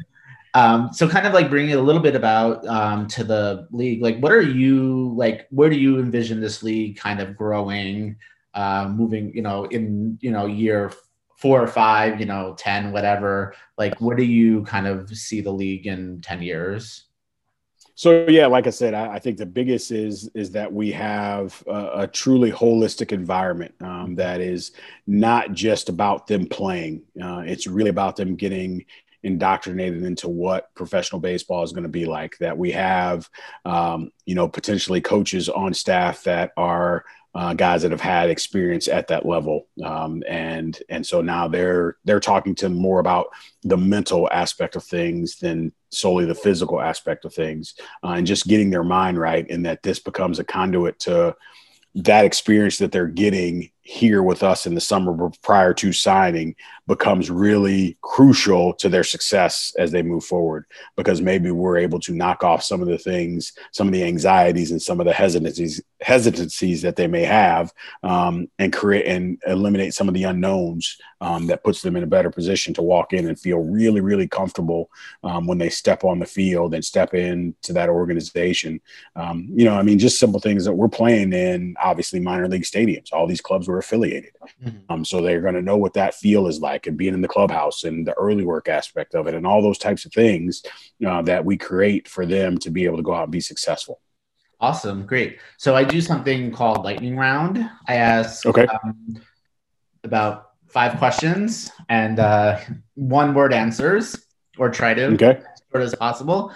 um, 0.56 0.90
so 0.94 1.08
kind 1.08 1.26
of 1.26 1.34
like 1.34 1.50
bringing 1.50 1.74
a 1.74 1.82
little 1.82 2.02
bit 2.02 2.16
about 2.16 2.66
um, 2.68 3.08
to 3.08 3.24
the 3.24 3.68
league 3.72 4.02
like 4.02 4.20
what 4.20 4.32
are 4.32 4.42
you 4.42 5.14
like 5.16 5.48
where 5.50 5.70
do 5.70 5.76
you 5.76 6.00
envision 6.00 6.40
this 6.40 6.62
league 6.62 6.98
kind 6.98 7.20
of 7.20 7.36
growing 7.36 8.16
uh, 8.54 8.88
moving 8.88 9.34
you 9.36 9.42
know 9.42 9.66
in 9.66 10.18
you 10.22 10.32
know 10.32 10.46
year 10.46 10.92
four 11.44 11.62
or 11.62 11.68
five, 11.68 12.22
you 12.22 12.26
know, 12.26 12.56
10, 12.58 12.94
whatever, 12.94 13.54
like 13.78 14.00
what 14.00 14.16
do 14.16 14.24
you 14.24 14.64
kind 14.64 14.88
of 14.88 15.10
see 15.10 15.42
the 15.42 15.52
league 15.52 15.88
in 15.88 16.22
10 16.22 16.42
years? 16.42 17.08
So 17.96 18.26
yeah, 18.30 18.48
like 18.48 18.66
I 18.66 18.70
said, 18.70 18.94
I, 18.94 19.16
I, 19.16 19.20
think 19.20 19.38
the 19.38 19.46
biggest 19.46 19.92
is 19.92 20.30
is 20.34 20.52
that 20.52 20.72
we 20.72 20.90
have 20.94 21.62
a, 21.68 21.90
a 22.04 22.08
truly 22.08 22.50
holistic 22.50 23.12
environment 23.12 23.76
um, 23.82 24.16
that 24.16 24.40
is 24.40 24.72
not 25.06 25.52
just 25.52 25.90
about 25.90 26.28
them 26.28 26.48
playing. 26.48 27.04
Uh, 27.22 27.44
it's 27.46 27.68
really 27.68 27.90
about 27.90 28.16
them 28.16 28.36
getting 28.36 28.86
indoctrinated 29.24 30.04
into 30.04 30.30
what 30.30 30.74
professional 30.76 31.20
baseball 31.20 31.64
is 31.64 31.72
going 31.72 31.84
to 31.84 31.90
be 31.90 32.06
like. 32.06 32.38
That 32.40 32.58
we 32.58 32.72
have, 32.72 33.30
um, 33.66 34.12
you 34.26 34.36
know, 34.36 34.48
potentially 34.48 35.02
coaches 35.02 35.50
on 35.50 35.74
staff 35.74 36.24
that 36.24 36.52
are 36.58 37.06
uh, 37.36 37.54
guys 37.54 37.82
that 37.82 37.92
have 37.92 38.02
had 38.02 38.30
experience 38.30 38.88
at 38.88 39.08
that 39.08 39.26
level, 39.26 39.68
um, 39.84 40.22
and 40.28 40.80
and 40.90 41.06
so 41.06 41.22
now 41.22 41.48
they're 41.48 41.98
they're 42.06 42.20
talking 42.20 42.54
to 42.54 42.70
more 42.70 43.00
about 43.00 43.28
the 43.64 43.78
mental 43.78 44.30
aspect 44.32 44.76
of 44.76 44.84
things 44.84 45.38
than 45.38 45.72
solely 45.90 46.26
the 46.26 46.36
physical 46.36 46.80
aspect 46.80 47.26
of 47.26 47.34
things, 47.34 47.74
uh, 48.04 48.10
and 48.10 48.28
just 48.28 48.48
getting 48.48 48.70
their 48.70 48.84
mind 48.84 49.18
right, 49.18 49.50
and 49.50 49.66
that 49.66 49.82
this 49.82 50.00
becomes 50.00 50.38
a 50.38 50.44
conduit 50.44 51.00
to 51.00 51.36
that 51.96 52.26
experience 52.26 52.78
that 52.78 52.92
they're 52.92 53.08
getting 53.08 53.70
here 53.82 54.24
with 54.24 54.44
us 54.44 54.66
in 54.66 54.74
the 54.74 54.82
summer 54.82 55.30
prior 55.42 55.74
to 55.74 55.92
signing 55.92 56.56
becomes 56.88 57.32
really 57.32 57.98
crucial 58.02 58.74
to 58.74 58.90
their 58.90 59.04
success 59.04 59.74
as 59.78 59.92
they 59.92 60.04
move 60.04 60.24
forward 60.24 60.66
because 60.98 61.22
maybe 61.22 61.50
we're 61.50 61.78
able 61.78 62.00
to 62.00 62.14
knock 62.14 62.44
off 62.44 62.64
some 62.64 62.82
of 62.82 62.88
the 62.88 62.98
things 62.98 63.54
some 63.72 63.88
of 63.88 63.94
the 63.94 64.04
anxieties 64.04 64.72
and 64.72 64.82
some 64.82 65.00
of 65.00 65.06
the 65.06 65.14
hesitancies 65.14 65.82
hesitancies 66.02 66.82
that 66.82 66.98
they 66.98 67.08
may 67.08 67.24
have 67.24 67.72
um, 68.04 68.48
and 68.60 68.74
create 68.74 69.06
and 69.06 69.42
eliminate 69.48 69.94
some 69.94 70.08
of 70.08 70.14
the 70.14 70.24
unknowns 70.24 70.98
um, 71.22 71.48
that 71.48 71.64
puts 71.64 71.82
them 71.82 71.96
in 71.96 72.04
a 72.04 72.08
better 72.08 72.30
position 72.30 72.74
to 72.74 72.82
walk 72.82 73.14
in 73.14 73.28
and 73.28 73.40
feel 73.40 73.60
really 73.60 74.02
really 74.02 74.28
comfortable 74.28 74.90
um, 75.24 75.48
when 75.48 75.58
they 75.58 75.70
step 75.70 76.04
on 76.04 76.20
the 76.20 76.26
field 76.26 76.74
and 76.74 76.84
step 76.84 77.14
into 77.14 77.72
that 77.72 77.90
organization 77.90 78.82
um, 79.16 79.48
you 79.54 79.64
know 79.64 79.76
i 79.76 79.82
mean 79.82 79.98
just 79.98 80.20
simple 80.20 80.40
things 80.40 80.66
that 80.66 80.74
we're 80.74 80.90
playing 80.90 81.32
in 81.32 81.76
obviously 81.82 82.20
minor 82.20 82.50
league 82.50 82.64
stadiums 82.64 83.14
all 83.14 83.28
these 83.28 83.42
clubs 83.42 83.68
were 83.68 83.78
affiliated. 83.78 84.32
Mm-hmm. 84.64 84.78
Um, 84.90 85.06
so 85.06 85.22
they're 85.22 85.42
going 85.42 85.54
to 85.54 85.62
know 85.62 85.78
what 85.78 85.94
that 85.94 86.16
feel 86.16 86.48
is 86.48 86.60
like 86.60 86.73
and 86.88 86.98
being 86.98 87.14
in 87.14 87.22
the 87.22 87.28
clubhouse 87.28 87.84
and 87.84 88.06
the 88.06 88.14
early 88.14 88.44
work 88.44 88.68
aspect 88.70 89.16
of 89.16 89.28
it 89.28 89.34
and 89.34 89.46
all 89.46 89.62
those 89.62 89.78
types 89.78 90.06
of 90.06 90.14
things 90.14 90.64
uh, 91.06 91.22
that 91.22 91.46
we 91.46 91.58
create 91.58 92.08
for 92.08 92.26
them 92.26 92.58
to 92.58 92.70
be 92.70 92.86
able 92.86 92.98
to 92.98 93.04
go 93.04 93.14
out 93.14 93.24
and 93.24 93.32
be 93.32 93.40
successful. 93.40 94.02
Awesome. 94.60 95.06
Great. 95.06 95.40
So 95.58 95.76
I 95.76 95.84
do 95.84 96.00
something 96.00 96.52
called 96.52 96.84
lightning 96.84 97.18
round. 97.18 97.70
I 97.88 97.96
ask 97.96 98.46
okay. 98.46 98.66
Um, 98.66 99.22
about 100.04 100.52
five 100.68 100.98
questions 100.98 101.72
and 101.90 102.20
uh, 102.20 102.60
one 102.96 103.34
word 103.34 103.54
answers 103.54 104.16
or 104.58 104.70
try 104.70 104.94
to 104.94 105.06
okay. 105.14 105.40
as 105.40 105.62
short 105.72 105.84
as 105.84 105.96
possible. 105.96 106.54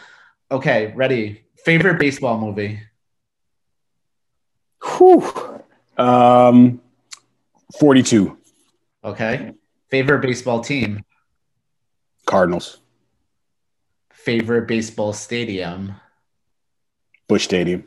Okay, 0.49 0.93
ready. 0.95 1.43
Favorite 1.65 1.99
baseball 1.99 2.39
movie? 2.39 2.79
Whew. 4.83 5.61
Um, 5.97 6.81
42. 7.79 8.37
Okay. 9.03 9.53
Favorite 9.89 10.21
baseball 10.21 10.61
team? 10.61 11.03
Cardinals. 12.25 12.79
Favorite 14.11 14.67
baseball 14.67 15.13
stadium? 15.13 15.95
Busch 17.27 17.45
Stadium. 17.45 17.85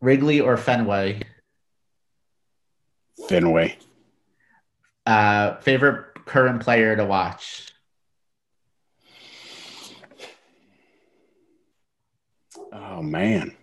Wrigley 0.00 0.40
or 0.40 0.56
Fenway? 0.56 1.22
Fenway. 3.28 3.76
Uh, 5.06 5.56
favorite 5.60 6.24
current 6.24 6.60
player 6.60 6.96
to 6.96 7.04
watch? 7.04 7.72
Oh 12.72 13.02
man. 13.02 13.57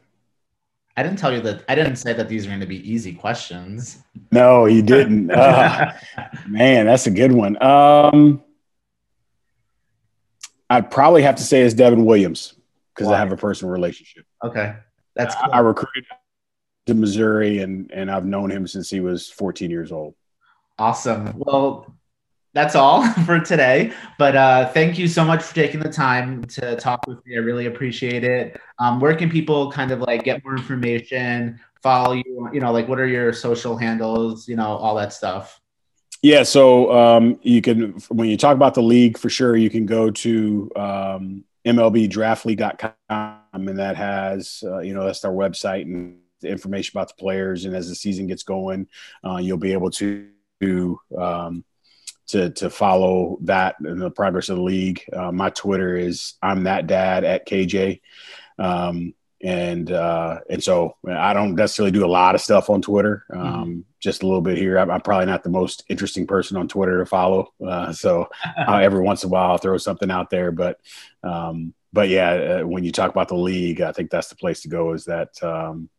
I 0.98 1.04
didn't 1.04 1.18
tell 1.18 1.34
you 1.34 1.42
that. 1.42 1.64
I 1.68 1.76
didn't 1.76 1.98
say 1.98 2.14
that 2.14 2.30
these 2.30 2.46
are 2.46 2.50
going 2.50 2.62
to 2.62 2.66
be 2.66 2.90
easy 2.90 3.14
questions. 3.14 4.04
No, 4.32 4.66
you 4.66 4.82
didn't. 4.82 5.30
Uh, 5.30 5.94
man, 6.48 6.86
that's 6.86 7.06
a 7.08 7.12
good 7.12 7.34
one. 7.34 7.62
Um, 7.62 8.42
I'd 10.70 10.90
probably 10.90 11.22
have 11.24 11.36
to 11.36 11.44
say 11.44 11.62
it's 11.62 11.74
Devin 11.74 12.06
Williams 12.06 12.54
because 12.96 13.12
I 13.12 13.18
have 13.18 13.32
a 13.32 13.38
personal 13.38 13.72
relationship. 13.72 14.26
Okay, 14.44 14.76
that's 15.16 15.36
cool. 15.36 15.52
I, 15.52 15.58
I 15.58 15.60
recruited 15.60 16.06
to 16.88 16.94
Missouri, 16.94 17.60
and 17.60 17.92
and 17.92 18.10
I've 18.10 18.26
known 18.26 18.50
him 18.50 18.66
since 18.66 18.90
he 18.90 19.02
was 19.02 19.30
14 19.30 19.70
years 19.70 19.92
old. 19.92 20.16
Awesome. 20.80 21.34
Well, 21.38 21.94
that's 22.56 22.74
all 22.74 23.06
for 23.26 23.40
today. 23.40 23.92
But 24.18 24.36
uh, 24.36 24.70
thank 24.70 24.98
you 24.98 25.08
so 25.08 25.24
much 25.24 25.44
for 25.44 25.54
taking 25.54 25.82
the 25.82 25.92
time 25.92 26.44
to 26.46 26.76
talk 26.78 27.06
with 27.06 27.24
me. 27.26 27.36
I 27.36 27.40
really 27.40 27.68
appreciate 27.68 28.24
it. 28.24 28.60
Um, 28.80 29.00
where 29.00 29.16
can 29.16 29.30
people 29.30 29.72
kind 29.72 29.92
of 29.92 30.00
like 30.00 30.24
get 30.24 30.44
more 30.44 30.56
information, 30.56 31.60
follow 31.84 32.14
you? 32.14 32.50
You 32.52 32.62
know, 32.62 32.72
like 32.72 32.88
what 32.88 33.00
are 33.00 33.06
your 33.08 33.32
social 33.34 33.78
handles? 33.78 34.48
You 34.48 34.56
know, 34.56 34.78
all 34.78 34.96
that 34.96 35.14
stuff. 35.14 35.62
Yeah, 36.22 36.42
so 36.42 36.92
um, 36.92 37.38
you 37.44 37.62
can 37.62 37.92
when 38.10 38.30
you 38.30 38.38
talk 38.38 38.56
about 38.56 38.74
the 38.74 38.82
league 38.82 39.18
for 39.18 39.30
sure, 39.30 39.56
you 39.56 39.70
can 39.70 39.86
go 39.86 40.10
to 40.10 40.72
um, 40.76 41.44
MLBDraftLeague.com, 41.66 43.38
and 43.54 43.78
that 43.78 43.96
has 43.98 44.64
uh, 44.66 44.80
you 44.80 44.96
know 44.96 45.04
that's 45.04 45.24
our 45.24 45.34
website 45.34 45.84
and 45.84 46.20
the 46.40 46.50
information 46.50 46.98
about 46.98 47.10
the 47.10 47.16
players. 47.16 47.66
And 47.66 47.76
as 47.76 47.90
the 47.90 47.96
season 47.96 48.28
gets 48.28 48.44
going, 48.44 48.88
uh, 49.24 49.38
you'll 49.38 49.58
be 49.58 49.74
able 49.74 49.92
to 49.92 50.30
um, 51.18 51.64
to 52.28 52.50
to 52.52 52.70
follow 52.70 53.38
that 53.42 53.76
and 53.80 54.02
the 54.02 54.12
progress 54.12 54.50
of 54.50 54.58
the 54.58 54.64
league. 54.64 55.04
Uh, 55.12 55.32
my 55.32 55.50
Twitter 55.50 55.96
is 55.96 56.34
I'm 56.42 56.64
that 56.64 56.88
dad 56.88 57.24
at 57.24 57.48
KJ, 57.48 58.02
um, 58.58 59.14
and 59.42 59.92
uh, 59.92 60.40
and 60.50 60.64
so 60.64 60.96
I 61.08 61.34
don't 61.34 61.56
necessarily 61.56 61.92
do 61.92 62.06
a 62.06 62.08
lot 62.08 62.36
of 62.36 62.42
stuff 62.42 62.70
on 62.70 62.82
Twitter. 62.82 63.26
Um, 63.32 63.42
mm-hmm. 63.42 63.80
Just 64.00 64.24
a 64.24 64.28
little 64.28 64.42
bit 64.42 64.58
here. 64.58 64.78
I'm, 64.78 64.92
I'm, 64.92 65.02
probably 65.02 65.26
not 65.26 65.44
the 65.44 65.50
most 65.50 65.84
interesting 65.90 66.28
person 66.28 66.58
on 66.58 66.68
Twitter 66.68 67.00
to 67.00 67.06
follow. 67.06 67.54
Uh, 67.66 67.92
so 67.92 68.30
uh, 68.68 68.78
every 68.78 69.02
once 69.02 69.24
in 69.24 69.30
a 69.30 69.32
while 69.32 69.52
I'll 69.52 69.58
throw 69.58 69.78
something 69.78 70.12
out 70.12 70.30
there, 70.30 70.52
but. 70.52 70.80
Um, 71.24 71.74
but 71.92 72.10
yeah, 72.10 72.32
uh, 72.32 72.68
when 72.68 72.84
you 72.84 72.92
talk 72.92 73.10
about 73.10 73.30
the 73.30 73.38
league, 73.38 73.80
I 73.80 73.94
think 73.94 74.12
that's 74.12 74.28
the 74.28 74.36
place 74.36 74.64
to 74.64 74.68
go. 74.68 74.92
Is 74.92 75.06
that 75.06 75.42
um, 75.42 75.90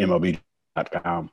MLB.com. 0.00 1.30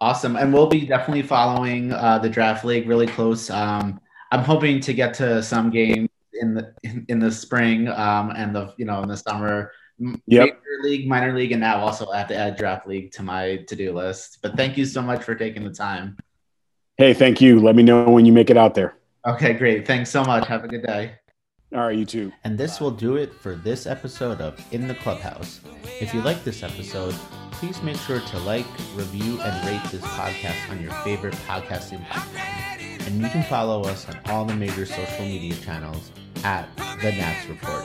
Awesome, 0.00 0.36
and 0.36 0.52
we'll 0.52 0.66
be 0.66 0.86
definitely 0.86 1.22
following 1.22 1.92
uh, 1.92 2.18
the 2.18 2.28
draft 2.28 2.64
league 2.64 2.88
really 2.88 3.06
close. 3.06 3.48
Um, 3.48 4.00
I'm 4.32 4.42
hoping 4.42 4.80
to 4.80 4.92
get 4.92 5.14
to 5.14 5.42
some 5.42 5.70
games 5.70 6.08
in 6.34 6.54
the 6.54 6.74
in, 6.82 7.06
in 7.08 7.18
the 7.18 7.30
spring 7.30 7.88
um, 7.88 8.30
and 8.30 8.54
the 8.54 8.74
you 8.76 8.84
know 8.84 9.02
in 9.02 9.08
the 9.08 9.16
summer. 9.16 9.72
Yep. 9.98 10.18
Major 10.26 10.58
league, 10.82 11.08
minor 11.08 11.32
league, 11.34 11.52
and 11.52 11.60
now 11.60 11.78
also 11.78 12.08
I 12.10 12.18
have 12.18 12.28
to 12.28 12.36
add 12.36 12.56
draft 12.56 12.86
league 12.86 13.12
to 13.12 13.22
my 13.22 13.64
to 13.68 13.76
do 13.76 13.92
list. 13.92 14.38
But 14.42 14.56
thank 14.56 14.76
you 14.76 14.84
so 14.84 15.00
much 15.00 15.22
for 15.22 15.34
taking 15.34 15.62
the 15.64 15.72
time. 15.72 16.16
Hey, 16.96 17.14
thank 17.14 17.40
you. 17.40 17.60
Let 17.60 17.76
me 17.76 17.82
know 17.82 18.10
when 18.10 18.26
you 18.26 18.32
make 18.32 18.50
it 18.50 18.56
out 18.56 18.74
there. 18.74 18.96
Okay, 19.26 19.54
great. 19.54 19.86
Thanks 19.86 20.10
so 20.10 20.24
much. 20.24 20.46
Have 20.48 20.64
a 20.64 20.68
good 20.68 20.82
day. 20.82 21.18
All 21.74 21.80
right, 21.80 21.98
you 21.98 22.04
too. 22.04 22.32
And 22.44 22.56
this 22.56 22.80
will 22.80 22.92
do 22.92 23.16
it 23.16 23.34
for 23.34 23.56
this 23.56 23.84
episode 23.84 24.40
of 24.40 24.64
In 24.70 24.86
the 24.86 24.94
Clubhouse. 24.94 25.60
If 26.00 26.14
you 26.14 26.22
like 26.22 26.44
this 26.44 26.62
episode, 26.62 27.14
please 27.50 27.82
make 27.82 27.96
sure 27.96 28.20
to 28.20 28.38
like, 28.40 28.66
review, 28.94 29.40
and 29.40 29.66
rate 29.66 29.82
this 29.90 30.00
podcast 30.02 30.70
on 30.70 30.80
your 30.80 30.92
favorite 31.02 31.34
podcasting 31.48 32.06
platform. 32.06 33.06
And 33.08 33.20
you 33.20 33.28
can 33.28 33.42
follow 33.42 33.82
us 33.82 34.08
on 34.08 34.20
all 34.26 34.44
the 34.44 34.54
major 34.54 34.86
social 34.86 35.24
media 35.24 35.56
channels 35.56 36.12
at 36.44 36.68
The 36.76 37.10
Nats 37.10 37.48
Report. 37.48 37.84